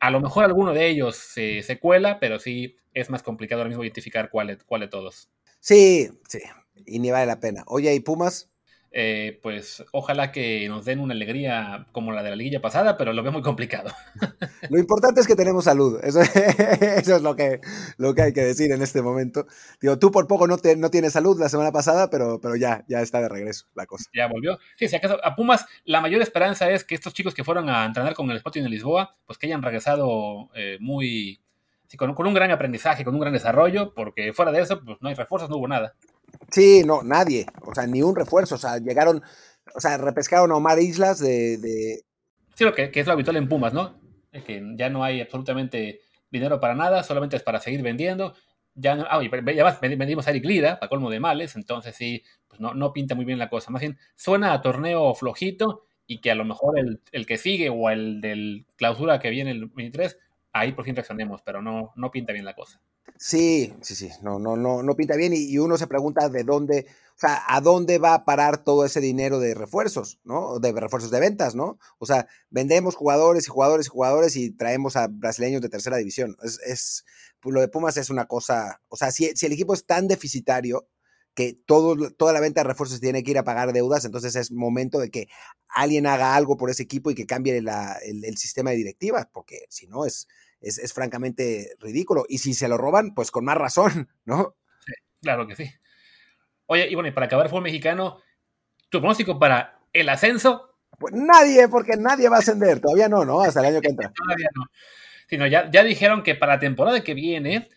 [0.00, 3.84] A lo mejor alguno de ellos se cuela, pero sí es más complicado ahora mismo
[3.84, 5.30] identificar cuál, cuál de todos.
[5.60, 6.40] Sí, sí,
[6.86, 7.64] y ni vale la pena.
[7.66, 8.50] Oye, ¿y Pumas?
[8.90, 13.12] Eh, pues ojalá que nos den una alegría como la de la liguilla pasada, pero
[13.12, 13.90] lo veo muy complicado.
[14.70, 17.60] Lo importante es que tenemos salud, eso, es lo que,
[17.96, 19.46] lo que hay que decir en este momento.
[19.80, 22.84] Digo, tú por poco no, te, no tienes salud la semana pasada, pero, pero ya,
[22.88, 24.10] ya está de regreso la cosa.
[24.14, 24.58] Ya volvió.
[24.76, 27.84] Sí, si acaso a Pumas, la mayor esperanza es que estos chicos que fueron a
[27.84, 31.40] entrenar con el Sporting de Lisboa, pues que hayan regresado eh, muy...
[31.96, 35.08] con, con un gran aprendizaje, con un gran desarrollo, porque fuera de eso, pues no
[35.08, 35.94] hay refuerzos, no hubo nada.
[36.50, 37.46] Sí, no, nadie.
[37.62, 38.54] O sea, ni un refuerzo.
[38.54, 39.22] O sea, llegaron,
[39.74, 42.02] o sea, repescaron a Omar Islas de.
[42.54, 43.98] Sí, lo que, es lo habitual en Pumas, ¿no?
[44.44, 48.34] que ya no hay absolutamente dinero para nada, solamente es para seguir vendiendo.
[48.74, 52.60] Ya no, ah, además vendimos a Eric Lira, a colmo de males, entonces sí, pues
[52.60, 53.70] no, no pinta muy bien la cosa.
[53.70, 57.70] Más bien, suena a torneo flojito y que a lo mejor el, el que sigue
[57.70, 60.16] o el del clausura que viene el 23,
[60.52, 62.80] ahí por fin reaccionemos, pero no, no pinta bien la cosa.
[63.16, 66.86] Sí, sí, sí, no, no, no, no pinta bien y, uno se pregunta de dónde,
[67.16, 70.58] o sea, a dónde va a parar todo ese dinero de refuerzos, ¿no?
[70.60, 71.78] De refuerzos de ventas, ¿no?
[71.98, 76.36] O sea, vendemos jugadores y jugadores y jugadores y traemos a brasileños de tercera división.
[76.42, 77.04] Es, es
[77.40, 80.06] pues, lo de Pumas es una cosa, o sea, si, si el equipo es tan
[80.06, 80.88] deficitario
[81.34, 84.50] que todo, toda la venta de refuerzos tiene que ir a pagar deudas, entonces es
[84.50, 85.28] momento de que
[85.68, 87.68] alguien haga algo por ese equipo y que cambie el,
[88.24, 90.26] el sistema de directivas, porque si no es
[90.60, 92.24] es, francamente ridículo.
[92.28, 94.56] Y si se lo roban, pues con más razón, ¿no?
[94.84, 94.92] Sí,
[95.22, 95.70] claro que sí.
[96.66, 98.20] Oye, y bueno, y para acabar fútbol mexicano,
[98.88, 100.76] ¿tu pronóstico para el ascenso?
[100.98, 103.40] Pues nadie, porque nadie va a ascender, todavía no, ¿no?
[103.40, 104.12] Hasta el año que entra.
[104.14, 104.64] todavía no.
[105.28, 107.68] Sino ya, ya dijeron que para la temporada que viene,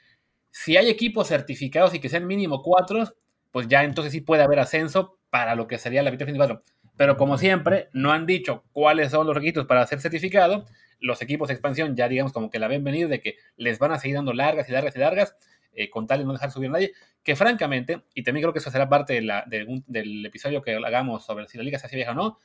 [0.50, 3.13] si hay equipos certificados y que sean mínimo cuatro,
[3.52, 6.63] pues ya entonces sí puede haber ascenso para lo que sería la mitad 24.
[7.02, 10.68] Pero como siempre, no han dicho cuáles son los requisitos para ser certificado,
[11.00, 13.92] los equipos de expansión ya digamos como que la ven venir de que les van
[13.92, 15.36] a seguir dando largas y largas y largas,
[15.74, 18.60] eh, con tal de no dejar subir a nadie, que francamente, y también creo que
[18.60, 21.96] eso será parte de la, del episodio que hagamos sobre si la liga se hace
[21.96, 22.38] vieja o no,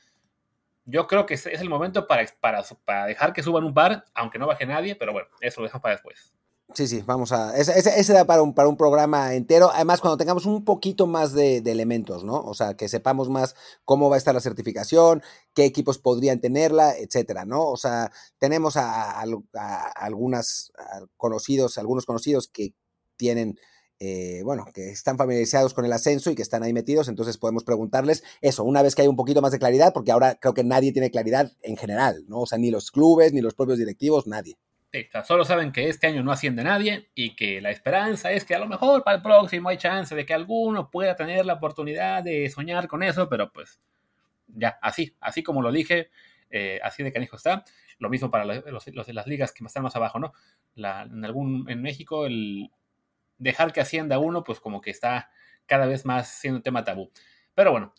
[0.85, 4.39] yo creo que es, el momento para, para, para, dejar que suban un par, aunque
[4.39, 6.33] no baje nadie, pero bueno, eso lo dejamos para después.
[6.73, 7.57] Sí, sí, vamos a.
[7.57, 9.71] Ese, da para un, para un programa entero.
[9.73, 12.41] Además, cuando tengamos un poquito más de, elementos, ¿no?
[12.41, 16.95] O sea, que sepamos más cómo va a estar la certificación, qué equipos podrían tenerla,
[16.97, 17.65] etcétera, ¿no?
[17.67, 19.25] O sea, tenemos a, a,
[21.15, 22.73] conocidos, algunos conocidos que
[23.15, 23.57] tienen
[23.99, 27.63] eh, bueno, que están familiarizados con el ascenso y que están ahí metidos, entonces podemos
[27.63, 30.63] preguntarles eso, una vez que hay un poquito más de claridad, porque ahora creo que
[30.63, 32.41] nadie tiene claridad en general, ¿no?
[32.41, 34.57] O sea, ni los clubes, ni los propios directivos, nadie.
[35.25, 38.59] Solo saben que este año no asciende nadie y que la esperanza es que a
[38.59, 42.49] lo mejor para el próximo hay chance de que alguno pueda tener la oportunidad de
[42.49, 43.79] soñar con eso, pero pues
[44.47, 46.09] ya, así, así como lo dije,
[46.49, 47.63] eh, así de canijo está.
[47.99, 50.33] Lo mismo para los, de las ligas que están más abajo, ¿no?
[50.75, 52.69] en, algún, en México, el
[53.37, 55.29] dejar que ascienda uno, pues como que está
[55.65, 57.11] cada vez más siendo un tema tabú.
[57.55, 57.93] Pero bueno,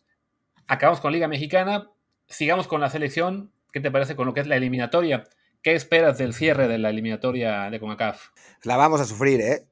[0.66, 1.90] acabamos con Liga Mexicana,
[2.27, 3.53] sigamos con la selección.
[3.72, 5.24] ¿Qué te parece con lo que es la eliminatoria?
[5.62, 8.29] ¿Qué esperas del cierre de la eliminatoria de CONCACAF?
[8.62, 9.68] La vamos a sufrir, ¿eh?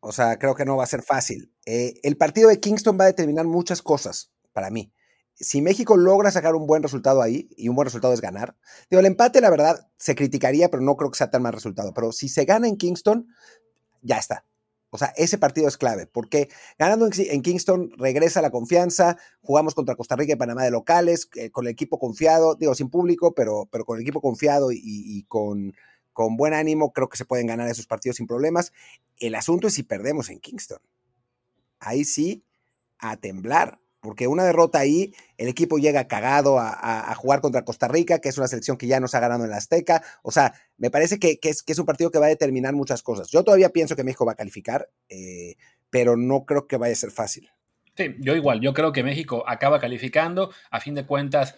[0.00, 1.52] O sea, creo que no va a ser fácil.
[1.66, 4.92] Eh, el partido de Kingston va a determinar muchas cosas para mí.
[5.34, 8.56] Si México logra sacar un buen resultado ahí, y un buen resultado es ganar,
[8.88, 11.92] digo, el empate, la verdad, se criticaría, pero no creo que sea tan mal resultado.
[11.92, 13.26] Pero si se gana en Kingston,
[14.02, 14.44] ya está.
[14.94, 19.96] O sea, ese partido es clave, porque ganando en Kingston regresa la confianza, jugamos contra
[19.96, 23.68] Costa Rica y Panamá de locales, eh, con el equipo confiado, digo, sin público, pero,
[23.72, 25.74] pero con el equipo confiado y, con,
[26.12, 28.72] con buen ánimo, creo que se pueden ganar esos partidos sin problemas.
[29.18, 30.78] El asunto es si perdemos en Kingston.
[31.80, 32.44] Ahí sí,
[33.00, 38.18] a temblar porque una derrota ahí, el equipo llega cagado a, jugar contra Costa Rica,
[38.18, 40.02] que es una selección que ya nos ha ganado en la Azteca.
[40.22, 43.30] O sea, me parece que, es, un partido que va a determinar muchas cosas.
[43.30, 45.54] Yo todavía pienso que México va a calificar, eh,
[45.88, 47.48] pero no creo que vaya a ser fácil.
[47.96, 50.50] Sí, yo igual, yo creo que México acaba calificando.
[50.70, 51.56] A fin de cuentas,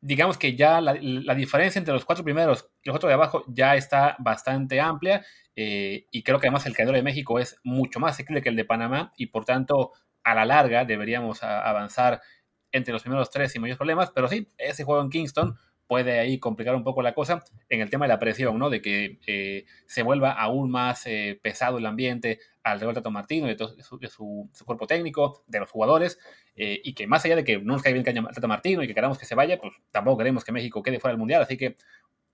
[0.00, 0.94] digamos que ya la,
[1.36, 5.24] diferencia entre los cuatro primeros y los cuatro de abajo ya está bastante amplia.
[5.54, 8.56] Eh, y creo que además el calendario de México es mucho más asequible que el
[8.56, 9.92] de Panamá y por tanto
[10.24, 12.20] a la larga deberíamos avanzar
[12.72, 15.56] entre los primeros tres sin mayores problemas, pero sí, ese juego en Kingston
[15.86, 18.70] puede ahí complicar un poco la cosa en el tema de la presión, ¿no?
[18.70, 23.46] De que eh, se vuelva aún más eh, pesado el ambiente alrededor de Tato Martino,
[23.46, 26.18] de, de su, cuerpo técnico, de los jugadores,
[26.56, 28.94] eh, y que más allá de que no nos caiga bien Tato Martino y que
[28.94, 31.76] queramos que se vaya, pues tampoco queremos que México quede fuera del Mundial, así que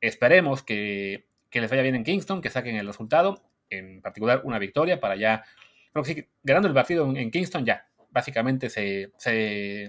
[0.00, 4.58] esperemos que, que les vaya bien en Kingston, que saquen el resultado, en particular una
[4.58, 5.44] victoria para ya
[5.92, 9.12] Creo que sí, ganando el partido en, Kingston ya, básicamente se,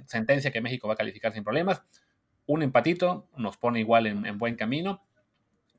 [0.08, 1.84] sentencia que México va a calificar sin problemas.
[2.46, 5.04] Un empatito nos pone igual en, buen camino,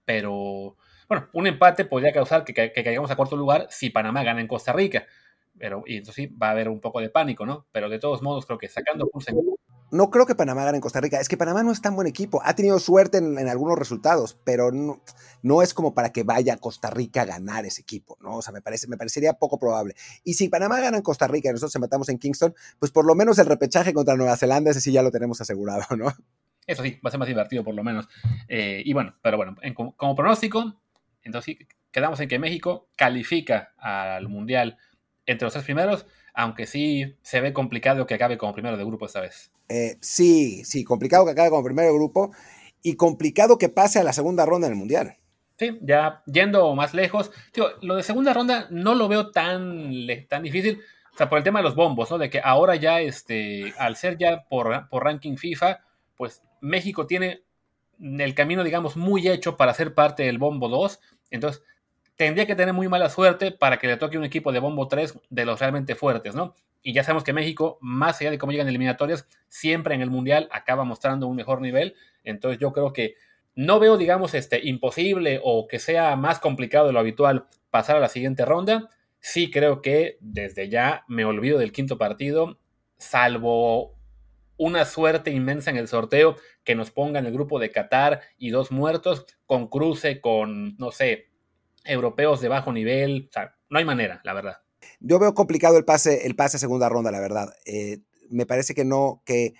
[0.04, 0.76] pero
[1.08, 4.48] bueno, un empate podría causar que, que, caigamos a cuarto lugar si Panamá gana en
[4.48, 5.06] Costa Rica.
[5.58, 7.66] Pero, y entonces sí, va a haber un poco de pánico, ¿no?
[7.72, 9.58] Pero de todos modos, creo que sacando un segundo
[9.92, 11.20] no creo que Panamá gane en Costa Rica.
[11.20, 12.40] Es que Panamá no es tan buen equipo.
[12.42, 17.22] Ha tenido suerte en, algunos resultados, pero no, es como para que vaya Costa Rica
[17.22, 18.36] a ganar ese equipo, ¿no?
[18.36, 19.94] O sea, me, parece, me parecería poco probable.
[20.24, 23.14] Y si Panamá gana en Costa Rica y nosotros matamos en Kingston, pues por lo
[23.14, 26.10] menos el repechaje contra Nueva Zelanda, ese sí ya lo tenemos asegurado, ¿no?
[26.66, 28.08] Eso sí, va a ser más divertido por lo menos.
[28.48, 30.80] Eh, y bueno, pero bueno, como, pronóstico,
[31.22, 31.56] entonces
[31.90, 34.78] quedamos en que México califica al Mundial
[35.26, 39.06] entre los tres primeros, aunque sí se ve complicado que acabe como primero de grupo
[39.06, 39.50] esta vez.
[39.68, 42.32] Eh, sí, sí, complicado que acabe como primero de grupo
[42.82, 45.16] y complicado que pase a la segunda ronda en el Mundial.
[45.58, 47.30] Sí, ya yendo más lejos,
[47.82, 49.92] lo de segunda ronda no lo veo tan,
[50.28, 50.80] tan difícil,
[51.14, 52.18] o sea, por el tema de los bombos, ¿no?
[52.18, 55.80] De que ahora ya, este, al ser ya por, por ranking FIFA,
[56.16, 57.42] pues México tiene
[58.00, 61.62] el camino, digamos, muy hecho para ser parte del bombo 2, entonces
[62.16, 65.18] tendría que tener muy mala suerte para que le toque un equipo de bombo 3
[65.30, 66.54] de los realmente fuertes, ¿no?
[66.82, 70.48] Y ya sabemos que México, más allá de cómo llegan eliminatorias, siempre en el Mundial
[70.50, 71.94] acaba mostrando un mejor nivel.
[72.24, 73.14] Entonces yo creo que
[73.54, 78.00] no veo, digamos, este, imposible o que sea más complicado de lo habitual pasar a
[78.00, 78.88] la siguiente ronda.
[79.20, 82.58] Sí creo que desde ya me olvido del quinto partido,
[82.96, 83.94] salvo
[84.56, 88.50] una suerte inmensa en el sorteo que nos ponga en el grupo de Qatar y
[88.50, 91.31] dos muertos, con cruce, con, no sé,
[91.84, 93.28] europeos de bajo nivel.
[93.28, 94.56] O sea, no hay manera, la verdad.
[95.00, 97.54] Yo veo complicado el pase, el pase a segunda ronda, la verdad.
[97.64, 99.54] Eh, me parece que no, que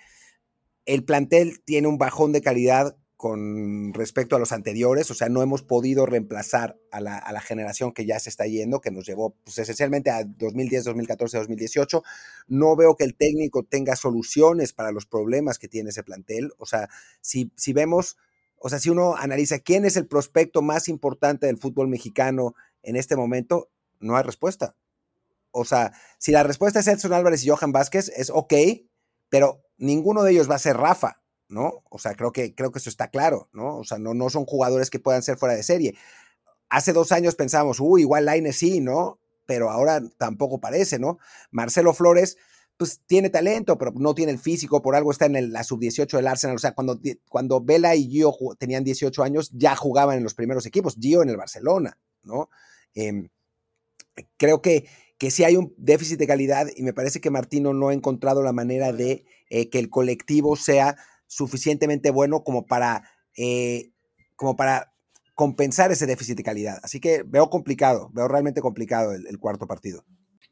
[0.85, 5.41] el plantel tiene un bajón de calidad con respecto a los anteriores, o sea, no
[5.41, 9.59] hemos podido reemplazar a la, generación que ya se está yendo, que nos llevó pues,
[9.59, 12.03] esencialmente a 2010, 2014, 2018.
[12.47, 16.51] No veo que el técnico tenga soluciones para los problemas que tiene ese plantel.
[16.57, 16.89] O sea,
[17.21, 18.17] si, si vemos
[18.65, 22.95] o sea, si uno analiza quién es el prospecto más importante del fútbol mexicano en
[22.95, 24.73] este momento, no hay respuesta.
[25.51, 28.53] O sea, si la respuesta es Edson Álvarez y Johan Vázquez, es ok,
[29.27, 31.83] pero ninguno de ellos va a ser Rafa, ¿no?
[31.89, 33.79] O sea, creo que, creo que eso está claro, ¿no?
[33.79, 35.97] O sea, no, no son jugadores que puedan ser fuera de serie.
[36.69, 39.19] Hace dos años pensábamos, uy, igual Laine sí, ¿no?
[39.45, 41.17] Pero ahora tampoco parece, ¿no?
[41.51, 42.37] Marcelo Flores,
[42.77, 46.27] pues tiene talento, pero no tiene el físico, por algo está en la sub-18 del
[46.27, 46.55] Arsenal.
[46.55, 50.65] O sea, cuando, cuando Vela y Gio tenían 18 años, ya jugaban en los primeros
[50.65, 52.49] equipos, Gio en el Barcelona, ¿no?
[52.93, 53.29] Em,
[54.37, 57.89] creo que, que sí hay un déficit de calidad y me parece que Martino no
[57.89, 63.03] ha encontrado la manera de eh, que el colectivo sea suficientemente bueno como para,
[63.37, 63.91] eh,
[64.35, 64.93] como para
[65.35, 66.79] compensar ese déficit de calidad.
[66.83, 70.05] Así que veo complicado, veo realmente complicado el, cuarto partido.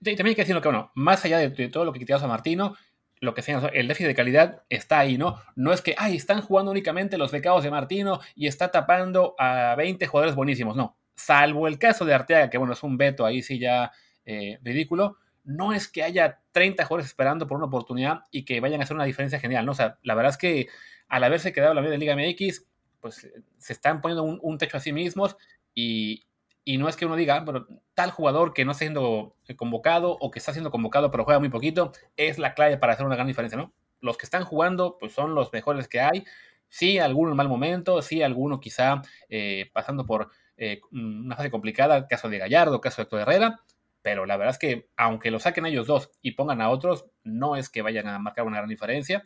[0.03, 2.75] También hay que decir que, bueno, más allá de, todo lo que criticamos a Martino,
[3.19, 5.39] lo que sea, el déficit de calidad está ahí, ¿no?
[5.55, 9.75] No es que, ay, están jugando únicamente los becados de Martino y está tapando a
[9.75, 10.97] 20 jugadores buenísimos, no.
[11.15, 13.91] Salvo el caso de Arteaga, que bueno, es un veto ahí sí ya
[14.25, 18.81] eh, ridículo, no es que haya 30 jugadores esperando por una oportunidad y que vayan
[18.81, 19.73] a hacer una diferencia genial, ¿no?
[19.73, 20.67] O sea, la verdad es que
[21.07, 22.65] al haberse quedado la vida de Liga MX,
[22.99, 25.35] pues se están poniendo un, techo a sí mismos
[25.73, 26.23] y,
[26.65, 30.39] no es que uno diga, ah, tal jugador que no está siendo convocado o que
[30.39, 33.57] está siendo convocado pero juega muy poquito, es la clave para hacer una gran diferencia,
[33.57, 33.73] ¿no?
[33.99, 36.23] Los que están jugando, pues son los mejores que hay.
[36.69, 42.07] Sí, alguno en mal momento, sí, alguno quizá eh, pasando por eh, una fase complicada,
[42.07, 43.59] caso de Gallardo, caso de Héctor Herrera,
[44.01, 47.55] pero la verdad es que aunque lo saquen ellos dos y pongan a otros, no
[47.55, 49.23] es que vayan a marcar una gran diferencia.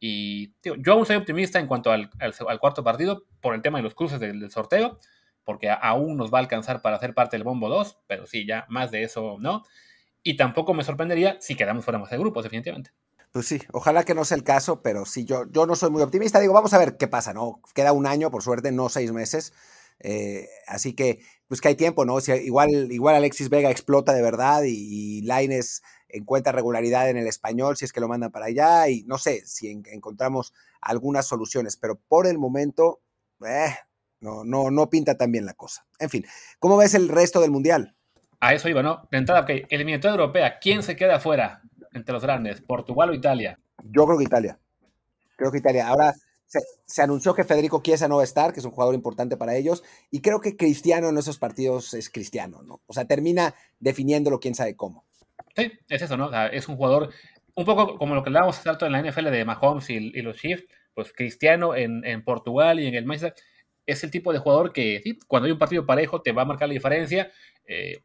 [0.00, 2.10] Y yo aún soy optimista en cuanto al,
[2.60, 4.98] cuarto partido por el tema de los cruces del, sorteo,
[5.48, 8.66] porque aún nos va a alcanzar para hacer parte del bombo 2, pero sí, ya
[8.68, 9.64] más de eso no.
[10.22, 12.90] Y tampoco me sorprendería si quedamos fuera más de grupos, definitivamente.
[13.32, 16.02] Pues sí, ojalá que no sea el caso, pero sí, yo, yo no soy muy
[16.02, 16.38] optimista.
[16.38, 17.62] Digo, vamos a ver qué pasa, ¿no?
[17.74, 19.54] Queda un año, por suerte, no seis meses.
[20.00, 22.18] Eh, así que, pues que hay tiempo, ¿no?
[22.18, 27.78] Igual, igual Alexis Vega explota de verdad y, y Laines encuentra regularidad en el español
[27.78, 31.98] si es que lo mandan para allá y no sé si encontramos algunas soluciones, pero
[31.98, 33.00] por el momento
[33.46, 33.74] eh,
[34.20, 35.86] no, no, no pinta tan bien la cosa.
[35.98, 36.24] En fin,
[36.58, 37.94] ¿cómo ves el resto del mundial?
[38.40, 39.08] A eso iba, ¿no?
[39.10, 42.60] De entrada, ok, eliminatoria europea, ¿quién se queda afuera entre los grandes?
[42.60, 43.58] ¿Portugal o Italia?
[43.84, 44.58] Yo creo que Italia.
[45.36, 45.88] Creo que Italia.
[45.88, 46.14] Ahora,
[46.86, 49.54] se, anunció que Federico Chiesa no va a estar, que es un jugador importante para
[49.54, 52.80] ellos, y creo que Cristiano en esos partidos es Cristiano, ¿no?
[52.86, 55.04] O sea, termina definiéndolo quién sabe cómo.
[55.54, 56.30] Sí, es eso, ¿no?
[56.46, 57.10] es un jugador
[57.54, 60.64] un poco como lo que hablábamos hace en la NFL de Mahomes y, los Chiefs,
[60.94, 63.34] pues Cristiano en, Portugal y en el Manchester
[63.88, 66.44] es el tipo de jugador que sí, cuando hay un partido parejo te va a
[66.44, 67.32] marcar la diferencia.
[67.64, 68.02] Eh,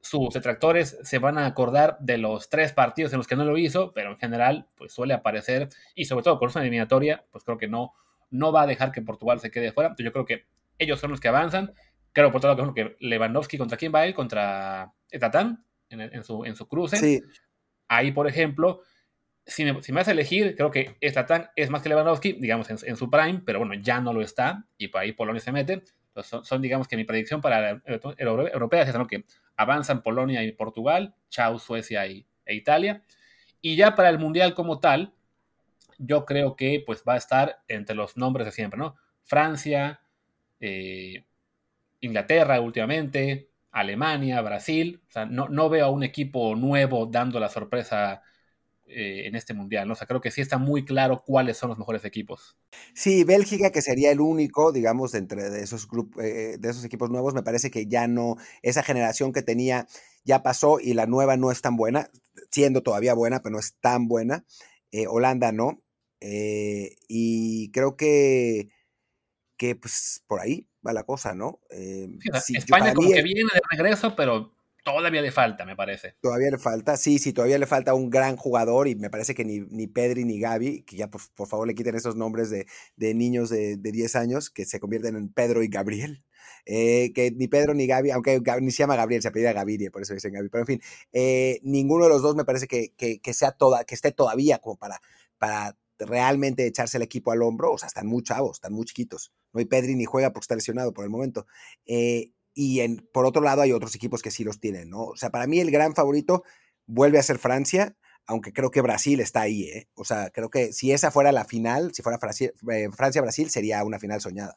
[0.00, 3.58] sus detractores se van a acordar de los tres partidos en los que no lo
[3.58, 7.58] hizo, pero en general pues suele aparecer y sobre todo con una eliminatoria, pues creo
[7.58, 7.92] que no,
[8.30, 9.88] no va a dejar que Portugal se quede fuera.
[9.88, 10.46] Entonces yo creo que
[10.78, 11.74] ellos son los que avanzan.
[12.12, 16.46] Creo por todo lado que Lewandowski contra quién va a ir, contra Etatán en, su,
[16.46, 17.22] en su cruce.
[17.88, 18.80] Ahí, por ejemplo,
[19.46, 22.96] si me, si me hace elegir, creo que Etatán es más que Lewandowski, digamos, en,
[22.96, 25.84] su prime, pero bueno, ya no lo está y por ahí Polonia se mete.
[26.22, 27.82] son, digamos que mi predicción para la
[28.18, 29.24] europea es que
[29.56, 33.02] avanzan Polonia y Portugal, chao Suecia y, e Italia.
[33.60, 35.14] Y ya para el Mundial como tal,
[35.98, 38.96] yo creo que pues va a estar entre los nombres de siempre, ¿no?
[39.22, 40.00] Francia,
[40.60, 41.24] eh,
[42.00, 45.00] Inglaterra últimamente, Alemania, Brasil.
[45.08, 48.22] O sea, no, no veo a un equipo nuevo dando la sorpresa
[48.88, 49.88] eh, en este mundial.
[49.88, 49.94] ¿no?
[49.94, 52.56] O sea, creo que sí está muy claro cuáles son los mejores equipos.
[52.94, 57.10] Sí, Bélgica, que sería el único, digamos, entre de esos, grupos, eh, de esos equipos
[57.10, 59.88] nuevos, me parece que ya no, esa generación que tenía
[60.24, 62.10] ya pasó y la nueva no es tan buena,
[62.50, 64.44] siendo todavía buena, pero no es tan buena.
[64.92, 65.82] Eh, Holanda no.
[66.20, 68.68] y creo que,
[69.56, 71.60] que pues por ahí va la cosa, ¿no?
[71.70, 74.55] España como que viene de regreso, pero
[74.86, 76.14] todavía le falta, me parece.
[76.20, 79.44] Todavía le falta, sí, sí, todavía le falta un gran jugador y me parece que
[79.44, 83.50] ni, ni Pedri ni Gaby, que ya por, favor le quiten esos nombres de, niños
[83.50, 86.22] de, 10 años que se convierten en Pedro y Gabriel.
[86.66, 90.02] Eh, que ni Pedro ni Gaby, aunque ni se llama Gabriel, se apellida Gaviria, por
[90.02, 90.80] eso dicen Gaby, pero en fin,
[91.12, 95.00] eh, ninguno de los dos me parece que, sea toda, que esté todavía como para,
[95.38, 99.32] para realmente echarse el equipo al hombro, o sea, están muy chavos, están muy chiquitos.
[99.52, 101.46] No hay Pedri ni juega porque está lesionado por el momento.
[101.86, 105.02] Eh, y en, por otro lado hay otros equipos que sí los tienen, ¿no?
[105.02, 106.42] O sea, para mí el gran favorito
[106.86, 107.94] vuelve a ser Francia,
[108.26, 109.88] aunque creo que Brasil está ahí, ¿eh?
[109.94, 113.98] O sea, creo que si esa fuera la final, si fuera eh, Francia-Brasil, sería una
[113.98, 114.56] final soñada.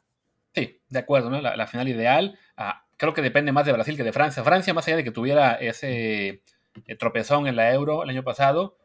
[0.54, 1.42] Sí, de acuerdo, ¿no?
[1.42, 2.38] La, final ideal.
[2.56, 4.42] Ah, creo que depende más de Brasil que de Francia.
[4.42, 6.42] Francia, más allá de que tuviera ese
[6.98, 8.78] tropezón en la Euro el año pasado,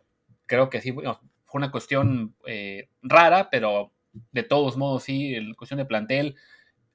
[0.46, 1.22] creo que sí, bueno,
[1.54, 3.94] una cuestión eh, rara, pero
[4.34, 6.36] de todos modos sí, la cuestión de plantel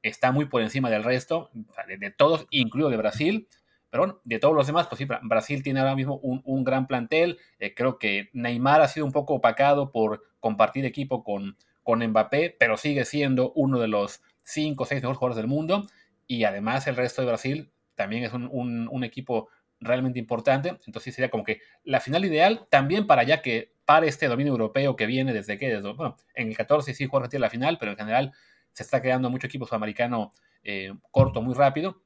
[0.03, 1.51] está muy por encima del resto,
[1.87, 3.49] de, todos, incluido de Brasil.
[3.91, 7.39] Pero bueno, de todos los demás, pues sí, Brasil tiene ahora mismo un, gran plantel.
[7.59, 12.57] Eh, creo que Neymar ha sido un poco opacado por compartir equipo con, con Mbappé,
[12.59, 15.87] pero sigue siendo uno de los cinco o seis mejores jugadores del mundo.
[16.29, 18.49] Y además el resto de Brasil también es un,
[18.89, 19.49] un equipo
[19.81, 20.77] realmente importante.
[20.87, 24.95] Entonces sería como que la final ideal también para ya que para este dominio europeo
[24.95, 27.91] que viene desde que, desde, bueno, en el 14 sí Jorge tiene la final, pero
[27.91, 28.33] en general
[28.73, 32.03] se está creando mucho equipo sudamericano eh, corto, muy rápido.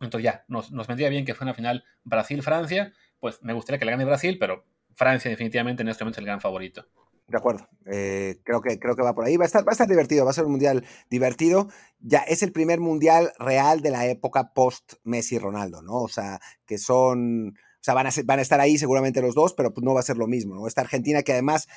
[0.00, 3.92] Entonces ya, nos, vendría bien que fue una final Brasil-Francia, pues me gustaría que la
[3.92, 6.86] gane Brasil, pero Francia definitivamente en este momento es el gran favorito.
[7.28, 7.68] De acuerdo.
[7.86, 9.36] Eh, creo, que, creo que va por ahí.
[9.36, 11.68] Va a, estar, va a estar divertido, va a ser un mundial divertido.
[12.00, 16.02] Ya es el primer mundial real de la época post-Messi Ronaldo, ¿no?
[16.02, 17.50] O sea, que son.
[17.50, 20.00] O sea, van a, van a estar ahí seguramente los dos, pero pues no va
[20.00, 20.66] a ser lo mismo, ¿no?
[20.66, 21.68] Esta Argentina que además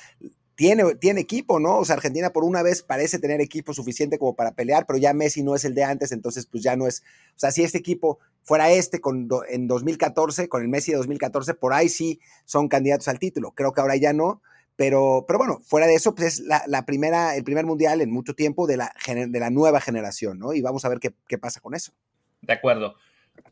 [0.54, 1.78] tiene, tiene equipo, ¿no?
[1.78, 5.12] O sea, Argentina por una vez parece tener equipo suficiente como para pelear, pero ya
[5.12, 7.02] Messi no es el de antes, entonces pues ya no es.
[7.36, 11.54] O sea, si este equipo fuera este con, en 2014, con el Messi de 2014,
[11.54, 13.52] por ahí sí son candidatos al título.
[13.52, 14.40] Creo que ahora ya no
[14.76, 18.34] pero, pero bueno, fuera de eso, pues es la, primera, el primer mundial en mucho
[18.34, 20.52] tiempo de la, de la nueva generación, ¿no?
[20.52, 21.92] Y vamos a ver qué, qué pasa con eso.
[22.42, 22.96] De acuerdo.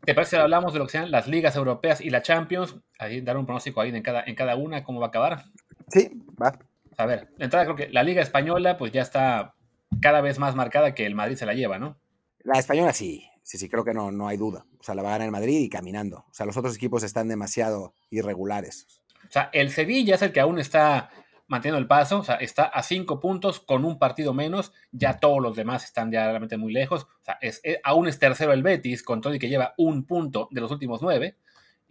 [0.05, 2.77] ¿Te parece que hablamos de lo que sean las ligas europeas y la Champions?
[2.99, 5.45] Ahí dar un pronóstico ahí en cada, en cada una, cómo va a acabar.
[5.89, 6.59] Sí, va.
[6.97, 9.55] A ver, de entrada creo que la Liga Española, pues ya está
[10.01, 11.99] cada vez más marcada que el Madrid se la lleva, ¿no?
[12.45, 14.67] La Española sí, sí, sí, creo que no, no hay duda.
[14.79, 16.25] O sea, la va a ganar el Madrid y caminando.
[16.29, 18.87] O sea, los otros equipos están demasiado irregulares.
[19.29, 21.11] O sea, el Sevilla es el que aún está
[21.53, 25.41] manteniendo el paso, o sea, está a cinco puntos con un partido menos, ya todos
[25.43, 28.63] los demás están ya realmente muy lejos, o sea, es, eh, aún es tercero el
[28.63, 31.37] Betis, con todo y que lleva un punto de los últimos nueve,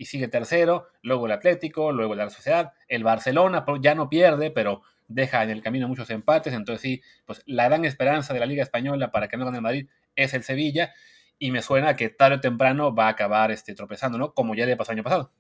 [0.01, 4.81] y sigue tercero, luego el Atlético, luego la Sociedad, el Barcelona ya no pierde, pero
[5.07, 8.63] deja en el camino muchos empates, entonces sí, pues la gran esperanza de la Liga
[8.63, 10.91] Española para que no gane el Madrid es el Sevilla,
[11.37, 14.33] y me suena que tarde o temprano va a acabar este, tropezando, ¿no?
[14.33, 15.31] Como ya le pasó el año pasado.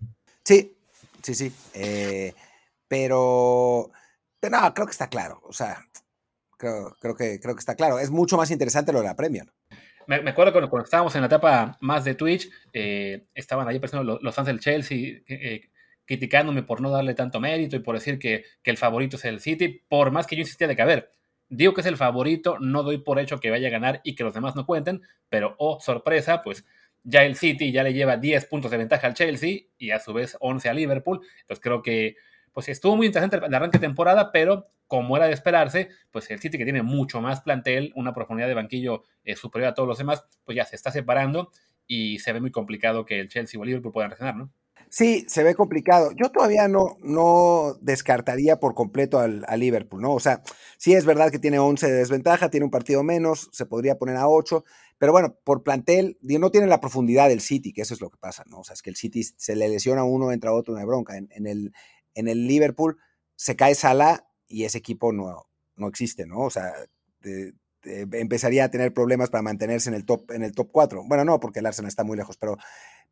[0.45, 0.77] Sí,
[1.23, 1.51] sí, sí.
[1.73, 2.35] Eh,
[2.87, 3.89] pero,
[4.39, 5.41] pero no, creo que está claro.
[5.43, 5.87] O sea,
[6.57, 7.97] creo, creo, que, creo que está claro.
[7.97, 9.51] Es mucho más interesante lo de la Premier.
[10.07, 14.05] Me, acuerdo cuando, cuando, estábamos en la etapa más de Twitch, eh, estaban ahí personas,
[14.21, 15.69] los, fans del Chelsea eh,
[16.05, 19.39] criticándome por no darle tanto mérito y por decir que, que, el favorito es el
[19.39, 21.11] City, por más que yo insistía de que, a ver,
[21.49, 24.23] digo que es el favorito, no doy por hecho que vaya a ganar y que
[24.23, 26.65] los demás no cuenten, pero, oh, sorpresa, pues
[27.03, 30.13] ya el City ya le lleva 10 puntos de ventaja al Chelsea y a su
[30.13, 31.21] vez 11 a Liverpool.
[31.41, 32.15] Entonces creo que
[32.53, 36.41] pues estuvo muy interesante el arranque de temporada, pero como era de esperarse, pues el
[36.41, 39.97] City que tiene mucho más plantel, una profundidad de banquillo eh, superior a todos los
[39.97, 41.49] demás, pues ya se está separando
[41.87, 44.51] y se ve muy complicado que el Chelsea o Liverpool puedan reaccionar, ¿no?
[44.89, 46.11] Sí, se ve complicado.
[46.21, 50.13] Yo todavía no, no descartaría por completo al, Liverpool, ¿no?
[50.13, 50.43] O sea,
[50.77, 54.17] sí es verdad que tiene 11 de desventaja, tiene un partido menos, se podría poner
[54.17, 54.65] a 8,
[54.97, 58.17] pero bueno, por plantel, no tiene la profundidad del City, que eso es lo que
[58.17, 58.59] pasa, ¿no?
[58.59, 61.15] O sea, es que el City se le lesiona uno, entra otro, una bronca.
[61.15, 61.71] En, el,
[62.13, 62.97] en el Liverpool
[63.37, 66.41] se cae Salah y ese equipo no, no existe, ¿no?
[66.41, 66.73] O sea,
[67.83, 71.03] empezaría a tener problemas para mantenerse en el top en el top 4.
[71.07, 72.57] Bueno, no, porque el Arsenal está muy lejos, pero,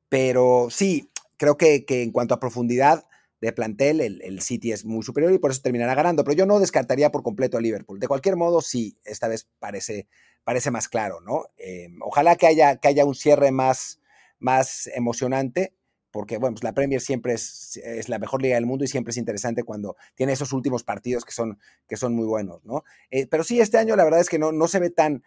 [0.09, 3.05] pero sí, creo que, que en cuanto a profundidad
[3.41, 6.59] de plantel, el, City es muy superior y por eso terminará ganando, pero yo no
[6.59, 7.99] descartaría por completo a Liverpool.
[7.99, 10.07] De cualquier modo, sí, esta vez parece,
[10.43, 11.45] parece más claro, ¿no?
[11.57, 14.01] Eh, ojalá que haya, que haya un cierre más,
[14.39, 15.73] más emocionante
[16.11, 19.11] porque bueno, pues la Premier siempre es, es, la mejor liga del mundo y siempre
[19.11, 22.83] es interesante cuando tiene esos últimos partidos que son, que son muy buenos, ¿no?
[23.11, 25.23] Eh, pero sí, este año la verdad es que no, no se ve tan,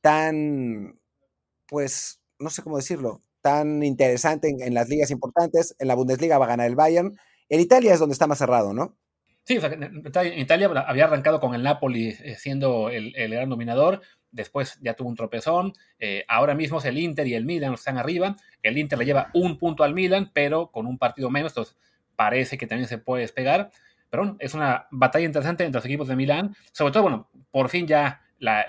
[0.00, 0.98] tan,
[1.66, 5.74] pues, no sé cómo decirlo, tan interesante en, las ligas importantes.
[5.78, 7.18] En la Bundesliga va a ganar el Bayern.
[7.48, 8.96] En Italia es donde está más cerrado, ¿no?
[9.44, 14.00] Sí, en Italia había arrancado con el Napoli eh, siendo el, el gran dominador
[14.32, 17.98] después ya tuvo un tropezón, eh, ahora mismo es el Inter y el Milan están
[17.98, 21.76] arriba, el Inter le lleva un punto al Milan, pero con un partido menos, entonces
[22.16, 23.70] parece que también se puede despegar,
[24.10, 27.68] pero bueno, es una batalla interesante entre los equipos de Milán, sobre todo, bueno, por
[27.68, 28.64] fin ya la,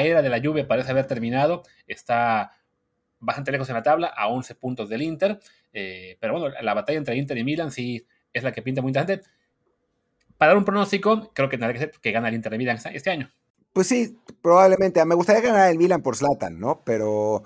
[0.00, 2.52] era de la lluvia parece haber terminado, está
[3.18, 5.38] bastante lejos en la tabla, a 11 puntos del Inter,
[5.72, 8.90] eh, pero bueno, la batalla entre Inter y Milan sí es la que pinta muy
[8.90, 9.28] interesante.
[10.40, 12.78] Para dar un pronóstico, creo que tendrá que ser que gana el Inter de Milan
[12.94, 13.30] este año.
[13.74, 15.04] Pues sí, probablemente.
[15.04, 16.82] Me gustaría ganar el Milan por Slatan, ¿no?
[16.82, 17.42] Pero,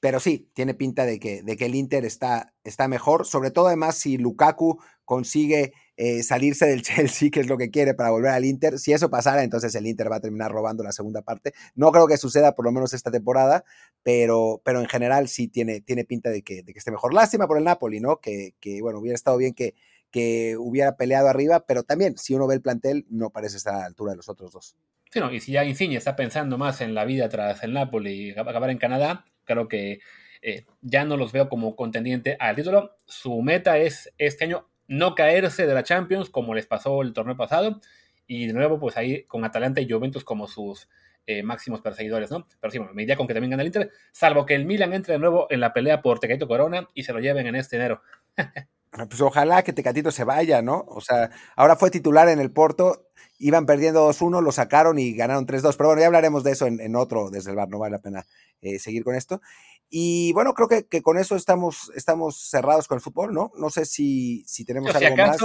[0.00, 2.52] pero sí, tiene pinta de que, el Inter está,
[2.88, 3.26] mejor.
[3.26, 7.94] Sobre todo, además, si Lukaku consigue eh, salirse del Chelsea, que es lo que quiere
[7.94, 8.80] para volver al Inter.
[8.80, 11.54] Si eso pasara, entonces el Inter va a terminar robando la segunda parte.
[11.76, 13.62] No creo que suceda por lo menos esta temporada,
[14.02, 17.14] pero, pero en general sí tiene, tiene pinta de que, de que esté mejor.
[17.14, 18.18] Lástima por el Napoli, ¿no?
[18.18, 19.76] Que bueno, hubiera estado bien que,
[20.12, 23.78] que hubiera peleado arriba, pero también, si uno ve el plantel, no parece estar a
[23.78, 24.76] la altura de los otros dos.
[25.10, 28.28] Sí, no, y si ya Insigne está pensando más en la vida tras el Napoli
[28.28, 30.00] y acabar en Canadá, creo que
[30.42, 32.96] eh, ya no los veo como contendiente al título.
[33.04, 37.36] Su meta es este año no caerse de la Champions como les pasó el torneo
[37.36, 37.80] pasado
[38.26, 40.88] y de nuevo pues ahí con Atalanta y Juventus como sus
[41.26, 42.48] eh, máximos perseguidores, ¿no?
[42.60, 44.92] Pero sí, bueno, me iría con que también gana el Inter, salvo que el Milan
[44.92, 47.76] entre de nuevo en la pelea por Tecaito Corona y se lo lleven en este
[47.76, 48.02] enero.
[48.92, 50.84] Pues ojalá que Tecatito se vaya, ¿no?
[50.86, 53.06] O sea, ahora fue titular en el Porto,
[53.38, 55.76] iban perdiendo 2-1, lo sacaron y ganaron 3-2.
[55.76, 58.26] Pero bueno, ya hablaremos de eso en, otro desde el bar, no vale la pena
[58.60, 59.40] eh, seguir con esto.
[59.88, 63.50] Y bueno, creo que, con eso estamos, estamos cerrados con el fútbol, ¿no?
[63.56, 65.38] No sé si, si tenemos algo más.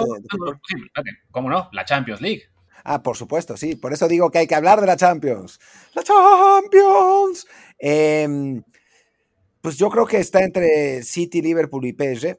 [1.32, 1.70] ¿Cómo no?
[1.72, 2.44] La Champions League.
[2.84, 3.76] Ah, por supuesto, sí.
[3.76, 5.58] Por eso digo que hay que hablar de la Champions.
[5.94, 7.48] ¡La Champions!
[7.80, 8.62] Em,
[9.62, 12.38] pues yo creo que está entre City, Liverpool y PSG,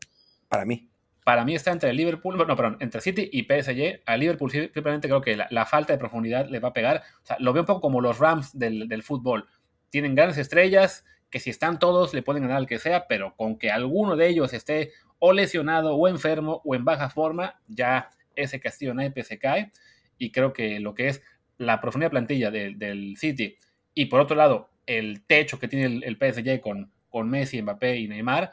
[0.48, 0.87] para mí
[1.28, 4.00] para mí está entre Liverpool, no, perdón, entre City y PSG.
[4.06, 7.02] A Liverpool simplemente creo que la, falta de profundidad le va a pegar.
[7.38, 9.46] Lo veo un poco como los Rams del, fútbol.
[9.90, 13.58] Tienen grandes estrellas que si están todos le pueden ganar al que sea, pero con
[13.58, 18.58] que alguno de ellos esté o lesionado o enfermo o en baja forma, ya ese
[18.58, 19.70] castillo naipe se cae.
[20.16, 21.22] Y creo que lo que es
[21.58, 23.58] la profundidad plantilla del City
[23.92, 28.08] y por otro lado el techo que tiene el, PSG con, con Messi, Mbappé y
[28.08, 28.50] Neymar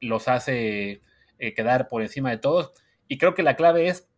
[0.00, 1.02] los hace
[1.38, 2.72] eh, quedar por encima de todos.
[3.08, 4.08] Y creo que la clave es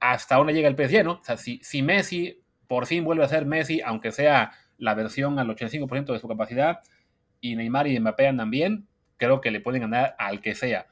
[0.00, 1.12] hasta dónde llega el PSG, ¿no?
[1.14, 5.38] O sea, si, si Messi por fin vuelve a ser Messi, aunque sea la versión
[5.38, 6.80] al 85% de su capacidad,
[7.40, 10.86] y Neymar y Mbappé andan bien, creo que le pueden ganar al que sea.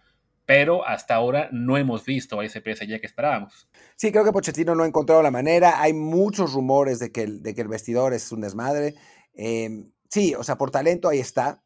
[0.44, 3.68] Pero hasta ahora no hemos visto a ese PSG que esperábamos.
[3.96, 5.80] Sí, creo que Pochettino no ha encontrado la manera.
[5.80, 8.94] Hay muchos rumores de que el, de que el vestidor es un desmadre.
[9.34, 11.62] Eh, sí, o sea, por talento ahí está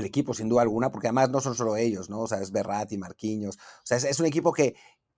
[0.00, 2.20] el equipo, sin duda alguna, porque además no son solo ellos, ¿no?
[2.20, 3.56] O sea, es Berratti, Marquinhos.
[3.56, 4.74] O sea, es, un equipo que,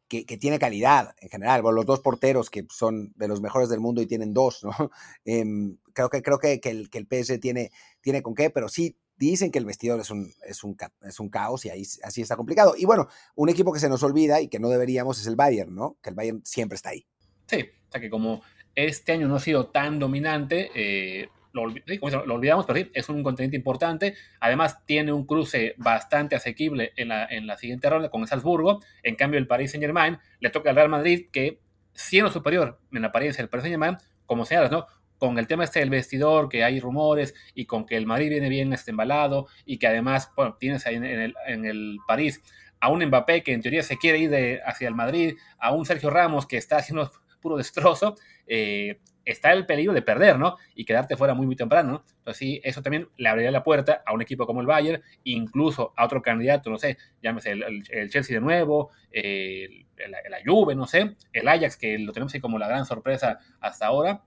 [0.09, 1.63] que, tiene calidad en general.
[1.63, 4.73] Bueno, los dos porteros que son de los mejores del mundo y tienen dos, ¿no?
[5.25, 7.71] Em, creo que, creo que, que, el, que el PS tiene,
[8.01, 11.29] tiene con qué, pero sí dicen que el vestidor es un, es un, es un
[11.29, 12.75] caos y ahí así está complicado.
[12.77, 15.75] Y bueno, un equipo que se nos olvida y que no deberíamos es el Bayern,
[15.75, 15.97] ¿no?
[16.03, 17.07] Que el Bayern siempre está ahí.
[17.47, 18.43] Sí, o sea que como
[18.75, 23.57] este año no ha sido tan dominante, eh, lo, olvidamos, pero sí, es un continente
[23.57, 24.15] importante.
[24.41, 28.81] Además, tiene un cruce bastante asequible en la, en la siguiente ronda con Salzburgo.
[29.03, 31.61] En cambio, el Paris Saint Germain le toca al Real Madrid, que
[31.95, 34.87] siendo superior en apariencia del Paris Saint Germain, como señalas, ¿no?
[35.19, 38.49] Con el tema este del vestidor, que hay rumores, y con que el Madrid viene
[38.49, 42.43] bien este embalado, y que además, bueno, tienes ahí en, el, en el París
[42.83, 45.87] a un Mbappé que en teoría se quiere ir de, hacia el Madrid, a un
[45.87, 48.17] Sergio Ramos que está haciendo puro destrozo,
[48.49, 50.57] eh, está el peligro de perder, ¿no?
[50.75, 52.05] Y quedarte fuera muy, muy temprano, ¿no?
[52.19, 55.93] Entonces, sí, eso también le abriría la puerta a un equipo como el Bayern, incluso
[55.97, 59.87] a otro candidato, no sé, llámese el, Chelsea de nuevo, el,
[60.29, 63.87] la Juve, no sé, el Ajax, que lo tenemos ahí como la gran sorpresa hasta
[63.87, 64.23] ahora,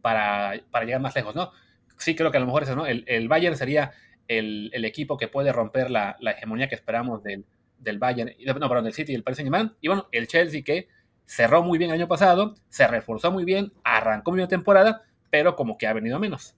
[0.00, 1.52] para, llegar más lejos, ¿no?
[1.98, 2.86] Sí, creo que a lo mejor eso, ¿no?
[2.86, 3.92] El, Bayern sería
[4.26, 7.44] el, equipo que puede romper la, hegemonía que esperamos del,
[7.78, 10.88] del Bayern, no, perdón, del City y el Paris Saint-Germain, y bueno, el Chelsea que
[11.30, 15.78] cerró muy bien año pasado, se reforzó muy bien, arrancó muy bien temporada, pero como
[15.78, 16.56] que ha venido menos.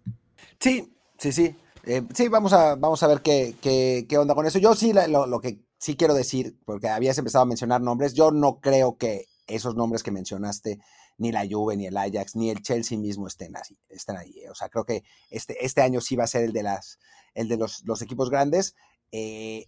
[0.58, 1.54] Sí, sí, sí.
[1.84, 4.58] Eh, sí, vamos a, vamos a ver qué, qué, onda con eso.
[4.58, 8.60] Yo sí, lo, que sí quiero decir, porque habías empezado a mencionar nombres, yo no
[8.60, 10.78] creo que esos nombres que mencionaste,
[11.18, 14.38] ni la Juve, ni el Ajax, ni el Chelsea mismo estén, así, estén ahí.
[14.38, 14.48] Eh.
[14.50, 16.98] O sea, creo que este, este año sí va a ser el de, las,
[17.34, 18.74] el de los, los equipos grandes.
[19.10, 19.66] Eh,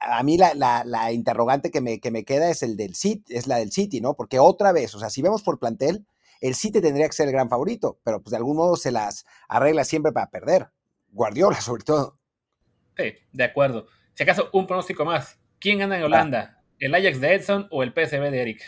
[0.00, 3.56] a mí la, interrogante que me, que me, queda es el del City, es la
[3.56, 4.14] del City, ¿no?
[4.14, 6.06] Porque otra vez, o sea, si vemos por plantel,
[6.40, 9.24] el City tendría que ser el gran favorito, pero pues de algún modo se las
[9.48, 10.70] arregla siempre para perder.
[11.10, 12.18] Guardiola, sobre todo.
[12.96, 13.86] Sí, de acuerdo.
[14.14, 15.38] Si acaso, un pronóstico más.
[15.58, 16.62] ¿Quién gana en Holanda?
[16.78, 18.62] ¿El Ajax de Edson o el PSV de Eric?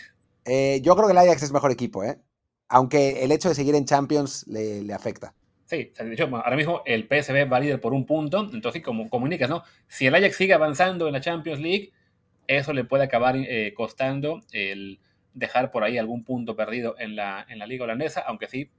[0.44, 2.20] Eh, yo creo que el Ajax es mejor equipo, ¿eh?
[2.68, 5.34] Aunque el hecho de seguir en Champions le, le afecta.
[5.64, 5.92] Sí,
[6.30, 9.62] ahora mismo el PSV va líder por un punto, entonces como comunicas, ¿no?
[9.88, 11.92] Si el Ajax sigue avanzando en la Champions League,
[12.46, 15.00] eso le puede acabar eh, costando el
[15.32, 18.70] dejar por ahí algún punto perdido en la, en la liga holandesa, aunque sí,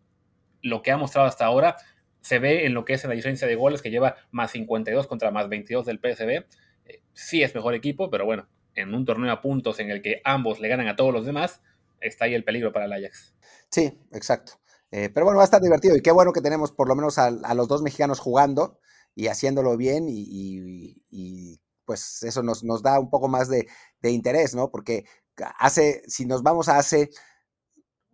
[0.61, 1.75] lo que ha mostrado hasta ahora
[2.21, 5.31] se ve en lo que es la diferencia de goles, que lleva más 52 contra
[5.31, 6.45] más 22 del PSV.
[6.85, 10.21] Eh, sí es mejor equipo, pero bueno, en un torneo a puntos en el que
[10.23, 11.61] ambos le ganan a todos los demás,
[11.99, 13.35] está ahí el peligro para el Ajax.
[13.69, 14.53] Sí, exacto.
[14.91, 17.17] Eh, pero bueno, va a estar divertido y qué bueno que tenemos por lo menos
[17.17, 18.79] a, los dos mexicanos jugando
[19.13, 23.67] y haciéndolo bien y, pues eso nos, nos, da un poco más de,
[24.03, 24.71] interés, ¿no?
[24.71, 25.05] Porque
[25.57, 27.09] hace, si nos vamos a hace,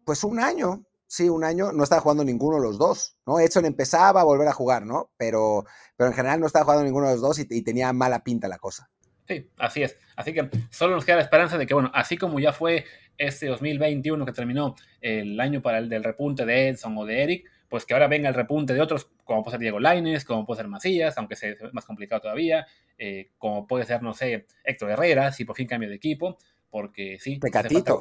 [0.06, 3.40] pues un año, sí, un año, no estaba jugando ninguno de los dos, ¿no?
[3.40, 5.12] Edson empezaba a volver a jugar, ¿no?
[5.18, 5.66] Pero,
[5.96, 8.48] pero en general no estaba jugando ninguno de los dos y, y tenía mala pinta
[8.48, 8.90] la cosa.
[9.28, 9.98] Sí, así es.
[10.16, 12.86] Así que solo nos queda la esperanza de que, bueno, así como ya fue
[13.18, 17.52] este 2021 que terminó el año para el del repunte de Edson o de Eric,
[17.72, 20.58] pues que ahora venga el repunte de otros, como puede ser Diego Laines, como puede
[20.58, 25.32] ser Macías, aunque sea más complicado todavía, eh, como puede ser, no sé, Héctor Herrera,
[25.32, 26.38] si por fin cambia de equipo,
[26.70, 28.00] porque sí, Tecatito.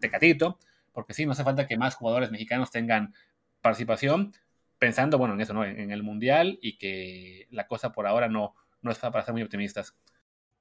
[0.00, 0.58] Tecatito,
[0.92, 3.12] porque sí, no hace falta que más jugadores mexicanos tengan
[3.60, 4.32] participación,
[4.78, 5.64] pensando, bueno, en eso, ¿no?
[5.64, 9.42] En, el Mundial y que la cosa por ahora no, no está para ser muy
[9.42, 9.94] optimistas.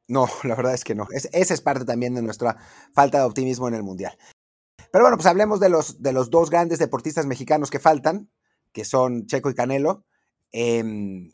[0.07, 1.07] No, la verdad es que no.
[1.11, 2.57] esa es parte también de nuestra
[2.93, 4.17] falta de optimismo en el Mundial.
[4.91, 8.29] Pero bueno, pues hablemos de los, de los dos grandes deportistas mexicanos que faltan,
[8.71, 10.05] que son Checo y Canelo.
[10.51, 11.31] Em,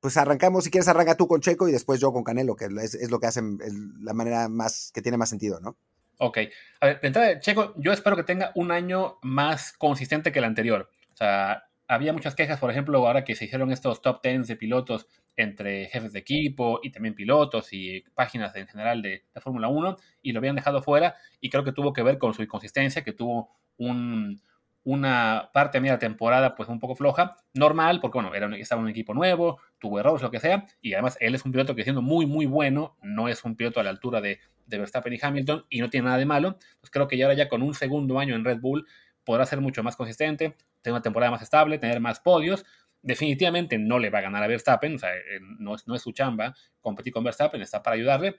[0.00, 3.10] pues arrancamos, si quieres arranca tú con Checo y después yo con Canelo, que es,
[3.10, 3.58] lo que hacen,
[4.00, 5.76] la manera más, que tiene más sentido, ¿no?
[6.18, 6.38] Ok.
[6.80, 10.44] A ver, de entrada, Checo, yo espero que tenga un año más consistente que el
[10.44, 10.88] anterior.
[11.12, 14.56] O sea, había muchas quejas, por ejemplo, ahora que se hicieron estos top 10 de
[14.56, 15.08] pilotos
[15.42, 19.96] entre jefes de equipo y también pilotos y páginas en general de, de Fórmula 1
[20.22, 23.12] y lo habían dejado fuera y creo que tuvo que ver con su inconsistencia, que
[23.12, 24.40] tuvo un,
[24.84, 29.14] una parte media temporada pues un poco floja, normal, porque bueno, era, estaba un equipo
[29.14, 32.26] nuevo, tuvo errores, lo que sea, y además él es un piloto que siendo muy,
[32.26, 35.80] muy bueno, no es un piloto a la altura de, de Verstappen y Hamilton, y
[35.80, 38.34] no tiene nada de malo, pues creo que ya ahora ya con un segundo año
[38.34, 38.86] en Red Bull
[39.24, 42.64] podrá ser mucho más consistente, tener una temporada más estable, tener más podios,
[43.02, 46.54] definitivamente no le va a ganar a Verstappen, o sea, eh, no es, su chamba
[46.80, 48.36] competir con Verstappen, está para ayudarle,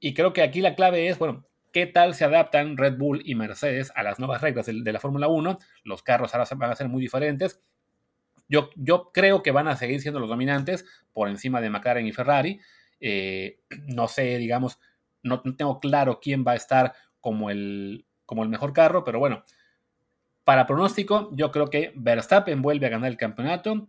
[0.00, 3.34] y creo que aquí la clave es, bueno, qué tal se adaptan Red Bull y
[3.34, 5.58] Mercedes a las nuevas reglas de, la Fórmula 1.
[5.84, 7.62] Los carros ahora van a ser muy diferentes.
[8.48, 8.70] Yo,
[9.12, 12.60] creo que van a seguir siendo los dominantes por encima de McLaren y Ferrari.
[13.00, 14.78] Eh, no sé, digamos,
[15.22, 19.44] no, tengo claro quién va a estar como el mejor carro, pero bueno,
[20.46, 23.88] para pronóstico, yo creo que Verstappen vuelve a ganar el campeonato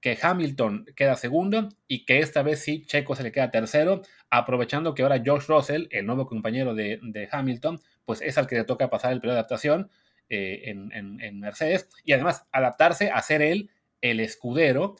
[0.00, 4.00] que Hamilton queda segundo y que esta vez sí Checo se le queda tercero,
[4.30, 8.64] aprovechando que ahora George Russell, el nuevo compañero de, Hamilton, pues es al que le
[8.64, 9.90] toca pasar el periodo de adaptación
[10.30, 13.68] eh, en, Mercedes y además adaptarse a ser él
[14.00, 14.96] el escudero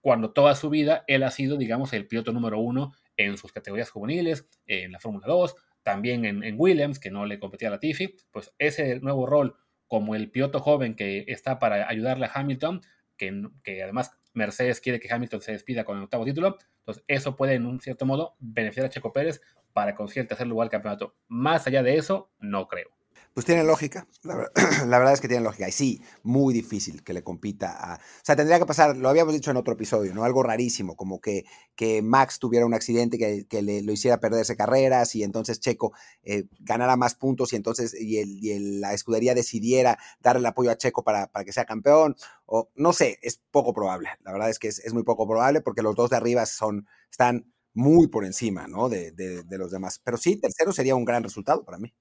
[0.00, 3.90] cuando toda su vida él ha sido, digamos, el piloto número uno en sus categorías
[3.90, 8.14] juveniles, en la Fórmula 2, también en, Williams, que no le competía a la Tiffy,
[8.30, 9.56] pues ese nuevo rol
[9.88, 12.82] como el piloto joven que está para ayudarle a Hamilton,
[13.16, 16.56] que, además Mercedes quiere que Hamilton se despida con el octavo título.
[16.80, 19.40] Entonces, eso puede, en un cierto modo, beneficiar a Checo Pérez
[19.72, 21.14] para conseguir el tercer lugar del campeonato.
[21.28, 22.90] Más allá de eso, no creo.
[23.34, 25.68] Pues tiene lógica, la, verdad es que tiene lógica.
[25.68, 27.96] Y sí, muy difícil que le compita a...
[27.96, 30.22] O sea, tendría que pasar, lo habíamos dicho en otro episodio, ¿no?
[30.22, 34.56] Algo rarísimo, como que, que Max tuviera un accidente que, que le, lo hiciera perderse
[34.56, 38.18] carreras y entonces Checo eh, ganara más puntos y entonces y,
[38.52, 42.14] el, la escudería decidiera darle el apoyo a Checo para, para, que sea campeón.
[42.46, 44.10] O no sé, es poco probable.
[44.22, 46.86] La verdad es que es, es muy poco probable porque los dos de arriba son,
[47.10, 48.88] están muy por encima, ¿no?
[48.88, 50.00] De, de, de los demás.
[50.04, 51.92] Pero sí, tercero sería un gran resultado para mí.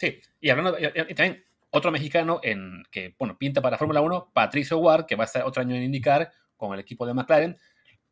[0.00, 0.78] Sí, y hablando,
[1.14, 5.26] también otro mexicano en que, bueno, pinta para Fórmula 1, Patricio Ward, que va a
[5.26, 7.58] estar otro año en IndyCar con el equipo de McLaren.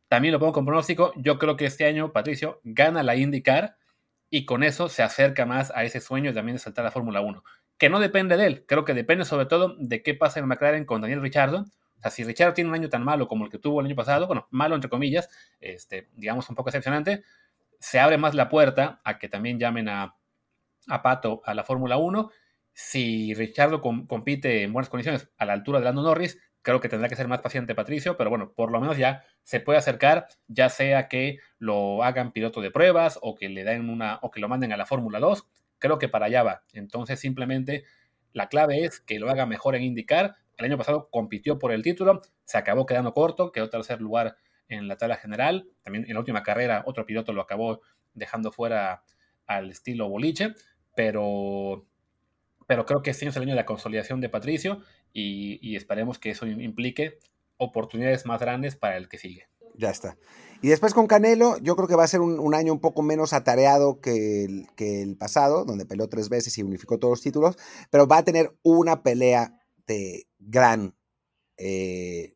[0.07, 1.13] También lo pongo con pronóstico.
[1.15, 3.75] Yo creo que este año Patricio gana la IndyCar
[4.29, 7.43] y con eso se acerca más a ese sueño también de saltar a Fórmula 1.
[7.79, 10.85] Que no depende de él, creo que depende sobre todo de qué pasa en McLaren
[10.85, 11.61] con Daniel Richardo.
[11.97, 13.95] O sea, si Richardo tiene un año tan malo como el que tuvo el año
[13.95, 15.27] pasado, bueno, malo entre comillas,
[15.59, 17.23] este, digamos un poco excepcionante,
[17.79, 20.18] se abre más la puerta a que también llamen a
[20.89, 22.29] a Pato a la Fórmula 1.
[22.73, 27.09] Si Richardo compite en buenas condiciones a la altura de Lando Norris, creo que tendrá
[27.09, 30.69] que ser más paciente Patricio, pero bueno, por lo menos ya se puede acercar, ya
[30.69, 34.49] sea que lo hagan piloto de pruebas o que le den una o que lo
[34.49, 36.63] manden a la Fórmula 2, creo que para allá va.
[36.73, 37.85] Entonces, simplemente
[38.33, 40.35] la clave es que lo haga mejor en indicar.
[40.57, 44.35] El año pasado compitió por el título, se acabó quedando corto, quedó tercer lugar
[44.67, 45.67] en la tabla general.
[45.81, 47.81] También en la última carrera otro piloto lo acabó
[48.13, 49.03] dejando fuera
[49.47, 50.53] al estilo boliche
[50.95, 51.85] pero,
[52.67, 54.81] pero creo que este año es el año de la consolidación de Patricio
[55.13, 57.19] y, esperemos que eso implique
[57.57, 59.47] oportunidades más grandes para el que sigue.
[59.75, 60.17] Ya está.
[60.61, 63.33] Y después con Canelo, yo creo que va a ser un, año un poco menos
[63.33, 67.57] atareado que el, pasado, donde peleó tres veces y unificó todos los títulos,
[67.89, 70.95] pero va a tener una pelea de gran
[71.57, 72.35] eh,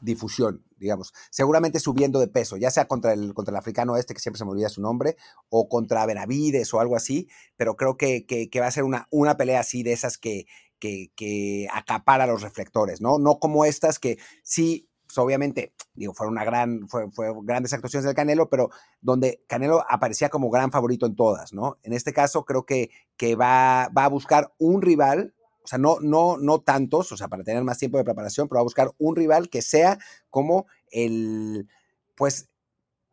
[0.00, 4.20] difusión digamos, seguramente subiendo de peso, ya sea contra el, contra el africano este, que
[4.20, 5.16] siempre se me olvida su nombre,
[5.48, 8.24] o contra Benavides o algo así, pero creo que,
[8.60, 10.46] va a ser una, una pelea así de esas que,
[10.78, 13.18] que, acapara los reflectores, ¿no?
[13.18, 18.04] No como estas que sí, pues, obviamente, digo, fueron una gran, fue, fue, grandes actuaciones
[18.04, 18.70] del Canelo, pero
[19.00, 21.78] donde Canelo aparecía como gran favorito en todas, ¿no?
[21.82, 25.98] En este caso creo que, que va, va a buscar un rival o sea, no,
[26.00, 28.90] no, no tantos, o sea, para tener más tiempo de preparación, pero va a buscar
[28.98, 29.98] un rival que sea
[30.30, 31.68] como el,
[32.16, 32.48] pues,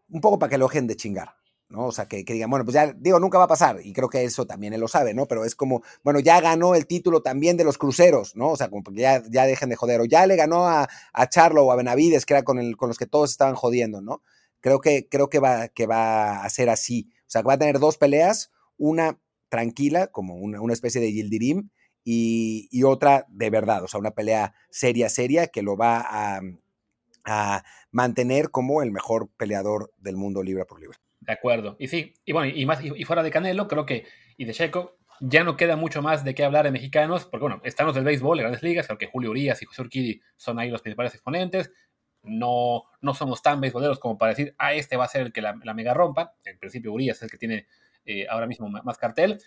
[0.09, 1.35] un poco para que lo dejen de chingar,
[1.69, 1.87] ¿no?
[1.87, 4.23] O sea, que, digan, bueno, pues ya, digo, nunca va a pasar, y creo que
[4.23, 5.25] eso también él lo sabe, ¿no?
[5.27, 8.51] Pero es como, bueno, ya ganó el título también de los cruceros, ¿no?
[8.51, 11.29] O sea, como que ya, ya dejen de joder, o ya le ganó a, a
[11.29, 14.21] Charlo o a Benavides, que era con, el, con los que todos estaban jodiendo, ¿no?
[14.61, 17.59] Creo que, creo que, va, que va a ser así, o sea, que va a
[17.59, 19.19] tener dos peleas, una
[19.49, 21.69] tranquila, como una, una especie de Yildirim,
[22.07, 28.51] y, otra de verdad, o sea, una pelea seria, seria, que lo va a, mantener
[28.51, 30.99] como el mejor peleador del mundo libre por libre.
[31.21, 31.75] De acuerdo.
[31.79, 34.05] Y sí, y bueno, y más y, fuera de Canelo, creo que
[34.37, 37.61] y de Checo ya no queda mucho más de qué hablar de mexicanos, porque bueno,
[37.63, 40.69] estamos del béisbol, de grandes ligas, creo que Julio Urias y José Urquidi son ahí
[40.69, 41.71] los principales exponentes.
[42.21, 45.41] No, no somos tan beisboleros como para decir, ah, este va a ser el que
[45.41, 46.35] la, mega rompa.
[46.43, 47.65] En principio, Urias es el que tiene
[48.05, 49.39] eh, ahora mismo más cartel.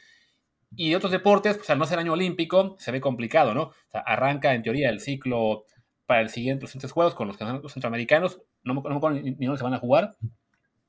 [0.77, 3.63] Y otros deportes, pues al no ser año olímpico, se ve complicado, ¿no?
[3.63, 5.65] O sea, arranca en teoría el ciclo
[6.07, 8.41] para el siguiente, los siguientes juegos con los, los centroamericanos.
[8.63, 10.17] No me acuerdo ni, ni dónde se van a jugar.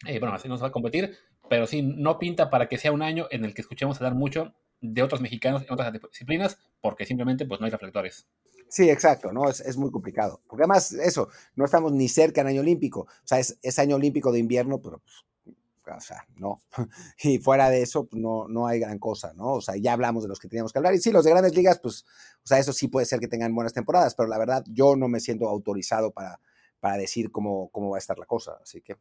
[0.06, 1.18] Eh, bueno, así no se va a competir,
[1.50, 4.54] pero sí, no pinta para que sea un año en el que escuchemos hablar mucho
[4.82, 8.28] de otros mexicanos en otras disciplinas, porque simplemente pues no hay reflectores.
[8.70, 9.50] Sí, exacto, ¿no?
[9.50, 10.42] Es, es, muy complicado.
[10.48, 13.02] Porque además, eso, no estamos ni cerca del año olímpico.
[13.02, 15.26] O sea, es, es año olímpico de invierno, pero pues,
[15.98, 16.62] o sea, no.
[17.24, 19.54] Y fuera de eso, pues, no, no hay gran cosa, ¿no?
[19.54, 20.94] O sea, ya hablamos de los que teníamos que hablar.
[20.94, 22.06] Y sí, los de grandes ligas, pues,
[22.44, 25.08] o sea, eso sí puede ser que tengan buenas temporadas, pero la verdad, yo no
[25.08, 26.40] me siento autorizado para,
[26.80, 28.54] para decir cómo, cómo va a estar la cosa.
[28.62, 28.96] Así que.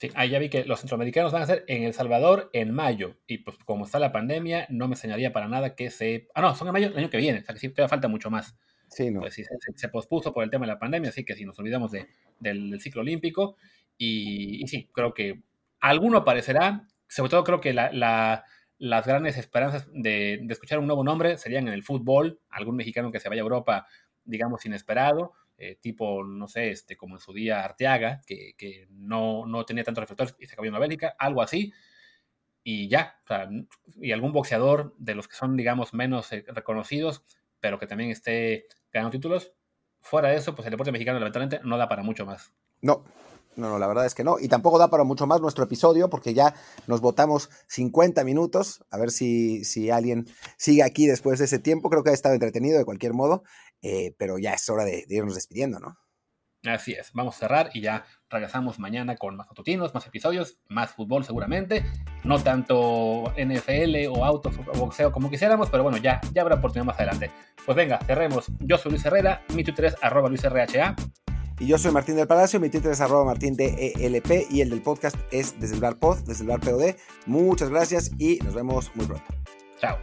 [0.00, 3.16] Sí, ahí ya vi que los centroamericanos van a ser en El Salvador en mayo.
[3.26, 6.28] Y pues como está la pandemia, no me enseñaría para nada que se...
[6.34, 7.40] Ah, no, son en mayo el año que viene.
[7.40, 8.54] O sea que sí, todavía falta mucho más.
[8.90, 9.20] Sí, no.
[9.20, 11.90] Pues sí, se, pospuso por el tema de la pandemia, así que si nos olvidamos
[11.90, 12.06] de,
[12.40, 13.56] del, ciclo olímpico.
[13.96, 15.42] Y, y, sí, creo que
[15.80, 21.68] alguno aparecerá, sobre todo creo que las grandes esperanzas de, escuchar un nuevo nombre serían
[21.68, 23.86] en el fútbol, algún mexicano que se vaya a Europa,
[24.24, 29.84] digamos, inesperado, eh, tipo, no sé, este, como en su día Arteaga, que, no, tenía
[29.84, 31.72] tantos reflectores y se cambió a Bélgica, algo así,
[32.62, 33.20] y ya,
[33.96, 37.24] y algún boxeador de los que son, digamos, menos eh, reconocidos,
[37.60, 39.52] pero que también esté ganando títulos,
[40.00, 42.52] fuera de eso, pues el deporte mexicano lamentablemente no da para mucho más.
[42.80, 43.04] No,
[43.56, 44.38] no, no, la verdad es que no.
[44.38, 46.54] Y tampoco da para mucho más nuestro episodio porque ya
[46.86, 48.84] nos votamos 50 minutos.
[48.90, 50.26] A ver si, si alguien
[50.56, 51.90] sigue aquí después de ese tiempo.
[51.90, 53.42] Creo que ha estado entretenido de cualquier modo,
[53.82, 55.96] eh, pero ya es hora de, irnos despidiendo, ¿no?
[56.64, 60.90] Así es, vamos a cerrar y ya regresamos mañana con más matutinos, más episodios, más
[60.90, 61.84] fútbol seguramente,
[62.24, 66.86] no tanto NFL o autos o boxeo como quisiéramos, pero bueno, ya, ya habrá oportunidad
[66.86, 67.30] más adelante.
[67.64, 68.46] Pues venga, cerremos.
[68.58, 70.96] Yo soy Luis Herrera, mi Twitter es arroba luisrha.
[71.60, 74.70] Y yo soy Martín del Palacio, mi Twitter es arroba martín de ELP y el
[74.70, 76.94] del podcast es desde el bar pod, desde el bar POD.
[77.26, 79.26] Muchas gracias y nos vemos muy pronto.
[79.80, 79.98] Chao.